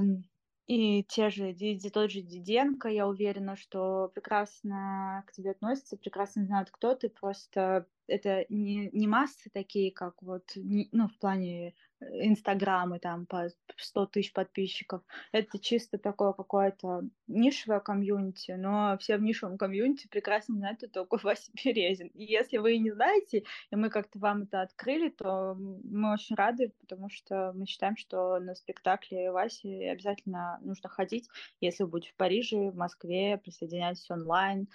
и 0.66 1.04
те 1.04 1.30
же, 1.30 1.52
и 1.52 1.90
тот 1.90 2.10
же 2.10 2.22
Диденко, 2.22 2.88
я 2.88 3.08
уверена, 3.08 3.56
что 3.56 4.08
прекрасно 4.14 5.24
к 5.26 5.32
тебе 5.32 5.50
относятся, 5.50 5.96
прекрасно 5.96 6.44
знают, 6.44 6.70
кто 6.70 6.94
ты, 6.94 7.08
просто 7.08 7.86
это 8.06 8.46
не, 8.48 8.88
не 8.92 9.06
массы 9.08 9.50
такие, 9.52 9.90
как 9.92 10.22
вот, 10.22 10.52
не, 10.54 10.88
ну, 10.92 11.08
в 11.08 11.18
плане 11.18 11.74
Инстаграмы 12.12 12.98
там 12.98 13.26
по 13.26 13.48
100 13.76 14.06
тысяч 14.06 14.32
подписчиков. 14.32 15.02
Это 15.32 15.58
чисто 15.58 15.98
такое 15.98 16.32
какое-то 16.32 17.02
нишевое 17.26 17.80
комьюнити, 17.80 18.52
но 18.52 18.96
все 18.98 19.16
в 19.16 19.22
нишевом 19.22 19.58
комьюнити 19.58 20.08
прекрасно 20.08 20.56
знают, 20.56 20.78
кто 20.78 21.04
такой 21.04 21.18
Вася 21.22 21.50
Березин. 21.64 22.08
И 22.08 22.24
если 22.24 22.58
вы 22.58 22.78
не 22.78 22.90
знаете, 22.90 23.44
и 23.70 23.76
мы 23.76 23.90
как-то 23.90 24.18
вам 24.18 24.42
это 24.42 24.62
открыли, 24.62 25.08
то 25.10 25.54
мы 25.54 26.12
очень 26.12 26.36
рады, 26.36 26.72
потому 26.80 27.08
что 27.08 27.52
мы 27.54 27.66
считаем, 27.66 27.96
что 27.96 28.38
на 28.40 28.54
спектакле 28.54 29.30
Васи 29.30 29.84
обязательно 29.84 30.58
нужно 30.62 30.88
ходить, 30.88 31.28
если 31.60 31.84
вы 31.84 31.90
будете 31.90 32.12
в 32.12 32.16
Париже, 32.16 32.70
в 32.70 32.76
Москве, 32.76 33.38
присоединяйтесь 33.38 34.10
онлайн. 34.10 34.68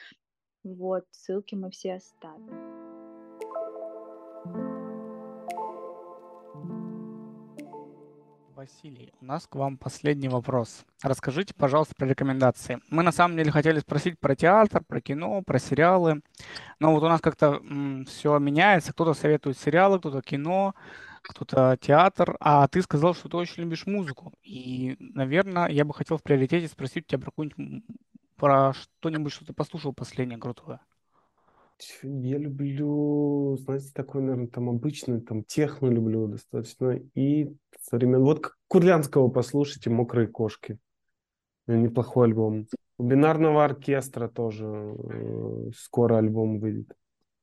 Вот, 0.64 1.06
ссылки 1.12 1.56
мы 1.56 1.70
все 1.72 1.96
оставим. 1.96 2.87
Василий, 8.68 9.14
у 9.22 9.26
нас 9.26 9.48
к 9.48 9.56
вам 9.56 9.78
последний 9.78 10.28
вопрос. 10.28 10.84
Расскажите, 11.02 11.54
пожалуйста, 11.54 11.96
про 11.96 12.06
рекомендации. 12.06 12.82
Мы 12.90 13.02
на 13.02 13.14
самом 13.14 13.38
деле 13.38 13.50
хотели 13.50 13.80
спросить 13.80 14.20
про 14.20 14.36
театр, 14.36 14.84
про 14.86 15.00
кино, 15.00 15.42
про 15.42 15.58
сериалы, 15.58 16.22
но 16.78 16.92
вот 16.92 17.02
у 17.02 17.08
нас 17.08 17.22
как-то 17.22 17.62
все 18.08 18.38
меняется. 18.40 18.92
Кто-то 18.92 19.14
советует 19.14 19.58
сериалы, 19.58 20.00
кто-то 20.00 20.22
кино, 20.22 20.76
кто-то 21.22 21.78
театр, 21.80 22.36
а 22.42 22.68
ты 22.68 22.82
сказал, 22.82 23.14
что 23.14 23.30
ты 23.30 23.38
очень 23.38 23.64
любишь 23.64 23.86
музыку. 23.86 24.34
И, 24.44 24.98
наверное, 25.00 25.70
я 25.70 25.86
бы 25.86 25.94
хотел 25.94 26.18
в 26.18 26.24
приоритете 26.24 26.68
спросить 26.68 27.06
у 27.06 27.08
тебя 27.08 27.20
про 27.20 27.32
какую-нибудь 27.32 27.86
про 28.36 28.74
что-нибудь, 28.74 29.32
что 29.32 29.46
ты 29.46 29.54
послушал 29.54 29.94
последнее 29.94 30.40
крутое. 30.40 30.82
Я 32.04 32.38
люблю, 32.38 33.58
знаете, 33.60 33.92
такой, 33.94 34.22
наверное, 34.22 34.48
там 34.48 34.70
обычный, 34.70 35.22
там 35.22 35.44
техно 35.44 35.88
люблю 35.88 36.28
достаточно. 36.28 37.00
И 37.16 37.54
современный. 37.82 38.24
Вот 38.24 38.52
Курлянского 38.68 39.30
послушайте 39.30 39.90
«Мокрые 39.90 40.28
кошки». 40.28 40.78
Неплохой 41.68 42.28
альбом. 42.28 42.68
У 42.98 43.04
бинарного 43.04 43.64
оркестра 43.66 44.28
тоже 44.28 44.66
э, 44.66 45.72
скоро 45.76 46.18
альбом 46.18 46.60
выйдет. 46.60 46.94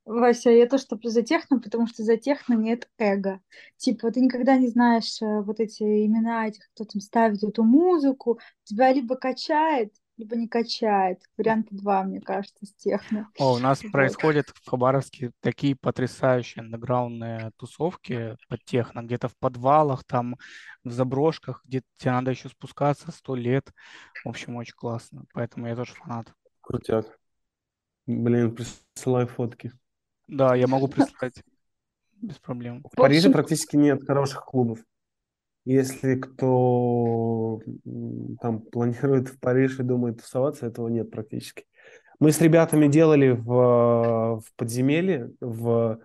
Вася, 0.04 0.50
я 0.50 0.66
то, 0.66 0.76
что 0.76 0.98
за 1.02 1.22
техно, 1.22 1.60
потому 1.60 1.86
что 1.86 2.02
за 2.02 2.16
техно 2.16 2.54
нет 2.54 2.88
эго. 2.98 3.40
Типа, 3.76 4.10
ты 4.10 4.20
никогда 4.20 4.56
не 4.56 4.68
знаешь 4.68 5.20
э, 5.22 5.40
вот 5.40 5.60
эти 5.60 5.82
имена 6.06 6.48
этих, 6.48 6.68
кто 6.74 6.84
там 6.84 7.00
ставит 7.00 7.42
эту 7.42 7.62
музыку. 7.62 8.38
Тебя 8.64 8.92
либо 8.92 9.16
качает, 9.16 9.94
либо 10.16 10.36
не 10.36 10.48
качает. 10.48 11.22
Варианта 11.36 11.74
два, 11.74 12.02
мне 12.04 12.20
кажется, 12.20 12.66
с 12.66 12.74
техно. 12.74 13.28
О, 13.38 13.54
у 13.54 13.58
нас 13.58 13.82
Вот. 13.82 13.92
происходят 13.92 14.48
в 14.48 14.68
Хабаровске 14.68 15.32
такие 15.40 15.74
потрясающие 15.74 16.62
андеграундные 16.62 17.50
тусовки 17.56 18.36
под 18.48 18.64
техно, 18.64 19.02
где-то 19.02 19.28
в 19.28 19.36
подвалах, 19.36 20.04
там 20.04 20.36
в 20.84 20.90
заброшках, 20.90 21.62
где 21.64 21.82
тебе 21.96 22.12
надо 22.12 22.30
еще 22.30 22.48
спускаться 22.48 23.10
сто 23.10 23.34
лет. 23.34 23.72
В 24.24 24.28
общем, 24.28 24.56
очень 24.56 24.74
классно. 24.74 25.24
Поэтому 25.32 25.66
я 25.66 25.76
тоже 25.76 25.94
фанат. 25.94 26.32
Крутяк. 26.60 27.06
Блин, 28.06 28.54
присылай 28.54 29.26
фотки. 29.26 29.72
Да, 30.28 30.54
я 30.54 30.66
могу 30.66 30.88
прислать 30.88 31.42
без 32.20 32.38
проблем. 32.38 32.82
В 32.90 32.96
Париже 32.96 33.30
практически 33.30 33.76
нет 33.76 34.06
хороших 34.06 34.44
клубов. 34.44 34.78
Если 35.64 36.16
кто 36.16 37.60
там 38.40 38.60
планирует 38.60 39.28
в 39.28 39.40
Париж 39.40 39.80
и 39.80 39.82
думает 39.82 40.18
тусоваться, 40.18 40.66
этого 40.66 40.88
нет 40.88 41.10
практически. 41.10 41.64
Мы 42.20 42.32
с 42.32 42.40
ребятами 42.40 42.86
делали 42.86 43.30
в, 43.30 44.40
в 44.40 44.44
подземелье, 44.56 45.32
в, 45.40 45.98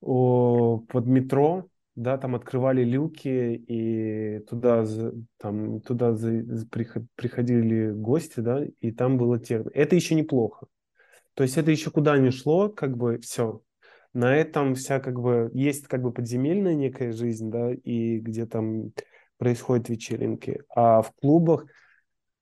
о, 0.00 0.78
под 0.88 1.06
метро, 1.06 1.68
да, 1.96 2.18
там 2.18 2.34
открывали 2.34 2.84
люки, 2.84 3.54
и 3.66 4.40
туда, 4.40 4.84
там, 5.38 5.80
туда 5.80 6.14
приходили 7.16 7.92
гости, 7.92 8.40
да, 8.40 8.64
и 8.80 8.92
там 8.92 9.16
было 9.16 9.38
техно. 9.38 9.70
Это 9.72 9.96
еще 9.96 10.14
неплохо. 10.14 10.66
То 11.34 11.42
есть 11.42 11.56
это 11.56 11.70
еще 11.70 11.90
куда 11.90 12.16
ни 12.18 12.30
шло, 12.30 12.68
как 12.68 12.96
бы 12.96 13.18
все. 13.18 13.62
На 14.14 14.34
этом 14.36 14.76
вся 14.76 15.00
как 15.00 15.20
бы 15.20 15.50
есть 15.52 15.88
как 15.88 16.02
бы 16.02 16.12
подземельная 16.12 16.74
некая 16.74 17.12
жизнь, 17.12 17.50
да, 17.50 17.72
и 17.72 18.20
где 18.20 18.46
там 18.46 18.92
происходят 19.38 19.88
вечеринки. 19.88 20.62
А 20.74 21.02
в 21.02 21.12
клубах 21.12 21.66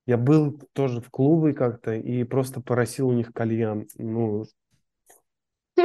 я 0.06 0.18
был 0.18 0.60
тоже 0.74 1.00
в 1.00 1.10
клубы 1.10 1.54
как-то 1.54 1.94
и 1.94 2.24
просто 2.24 2.60
поросил 2.60 3.08
у 3.08 3.12
них 3.12 3.32
кальян. 3.32 3.86
Ну, 3.96 4.44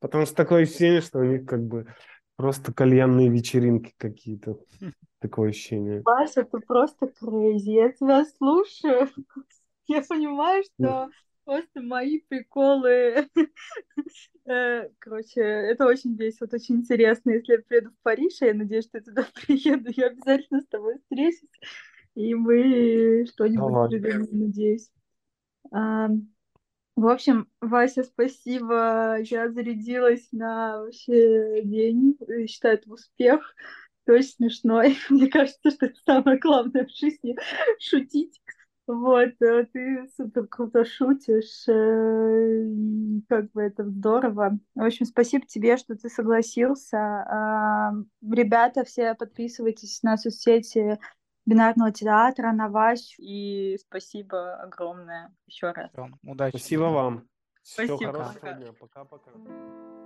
потому 0.00 0.26
что 0.26 0.34
такое 0.34 0.64
ощущение, 0.64 1.00
что 1.00 1.20
у 1.20 1.24
них 1.24 1.46
как 1.46 1.64
бы 1.64 1.86
просто 2.36 2.72
кальянные 2.72 3.30
вечеринки 3.30 3.94
какие-то. 3.96 4.58
Такое 5.18 5.50
ощущение. 5.50 6.00
Вася, 6.02 6.44
ты 6.44 6.58
просто 6.60 7.06
crazy. 7.06 7.72
Я 7.72 7.92
тебя 7.92 8.24
слушаю. 8.38 9.08
Я 9.86 10.02
понимаю, 10.02 10.62
что 10.64 11.10
просто 11.44 11.82
мои 11.82 12.20
приколы. 12.28 13.28
э, 14.46 14.88
Короче, 14.98 15.40
это 15.40 15.86
очень 15.86 16.16
весело, 16.16 16.46
это 16.46 16.56
очень 16.56 16.76
интересно. 16.76 17.30
Если 17.30 17.52
я 17.52 17.58
приеду 17.60 17.90
в 17.90 18.02
Париж, 18.02 18.42
а 18.42 18.46
я 18.46 18.54
надеюсь, 18.54 18.84
что 18.84 18.98
я 18.98 19.04
туда 19.04 19.26
приеду, 19.34 19.90
я 19.96 20.06
обязательно 20.06 20.60
с 20.60 20.66
тобой 20.66 20.98
встречусь, 20.98 21.50
и 22.14 22.34
мы 22.34 23.26
что-нибудь 23.26 23.90
придумаем, 23.90 24.28
надеюсь. 24.30 24.90
В 27.00 27.06
общем, 27.06 27.48
Вася, 27.62 28.04
спасибо. 28.04 29.18
Я 29.22 29.50
зарядилась 29.50 30.28
на 30.32 30.82
вообще 30.82 31.62
день. 31.64 32.18
Считаю 32.46 32.74
это 32.74 32.92
успех. 32.92 33.54
Ты 34.04 34.12
очень 34.12 34.28
смешной. 34.28 34.98
Мне 35.08 35.28
кажется, 35.28 35.70
что 35.70 35.86
это 35.86 35.98
самое 36.04 36.38
главное 36.38 36.84
в 36.84 36.90
жизни— 36.90 37.36
шутить. 37.80 38.42
Вот, 38.92 39.40
э, 39.40 39.66
ты 39.72 40.08
супер 40.16 40.46
круто 40.48 40.84
шутишь, 40.84 41.68
э, 41.68 42.64
и 42.66 43.22
как 43.28 43.52
бы 43.52 43.62
это 43.62 43.84
здорово. 43.84 44.58
В 44.74 44.82
общем, 44.82 45.06
спасибо 45.06 45.46
тебе, 45.46 45.76
что 45.76 45.94
ты 45.94 46.08
согласился. 46.08 46.98
А, 46.98 47.92
Ребята, 48.28 48.84
все 48.84 49.14
подписывайтесь 49.14 50.02
на 50.02 50.16
соцсети 50.16 50.98
Бинарного 51.46 51.92
театра, 51.92 52.52
на 52.52 52.68
Васю. 52.68 53.14
И 53.18 53.78
спасибо 53.80 54.54
огромное 54.56 55.32
еще 55.46 55.70
раз. 55.70 55.90
Удачи. 56.24 56.56
Спасибо 56.56 56.82
вам. 56.84 57.28
Всего 57.62 57.96
Спасибо. 57.96 58.24
хорошего. 58.24 58.72
Пока-пока. 58.80 59.99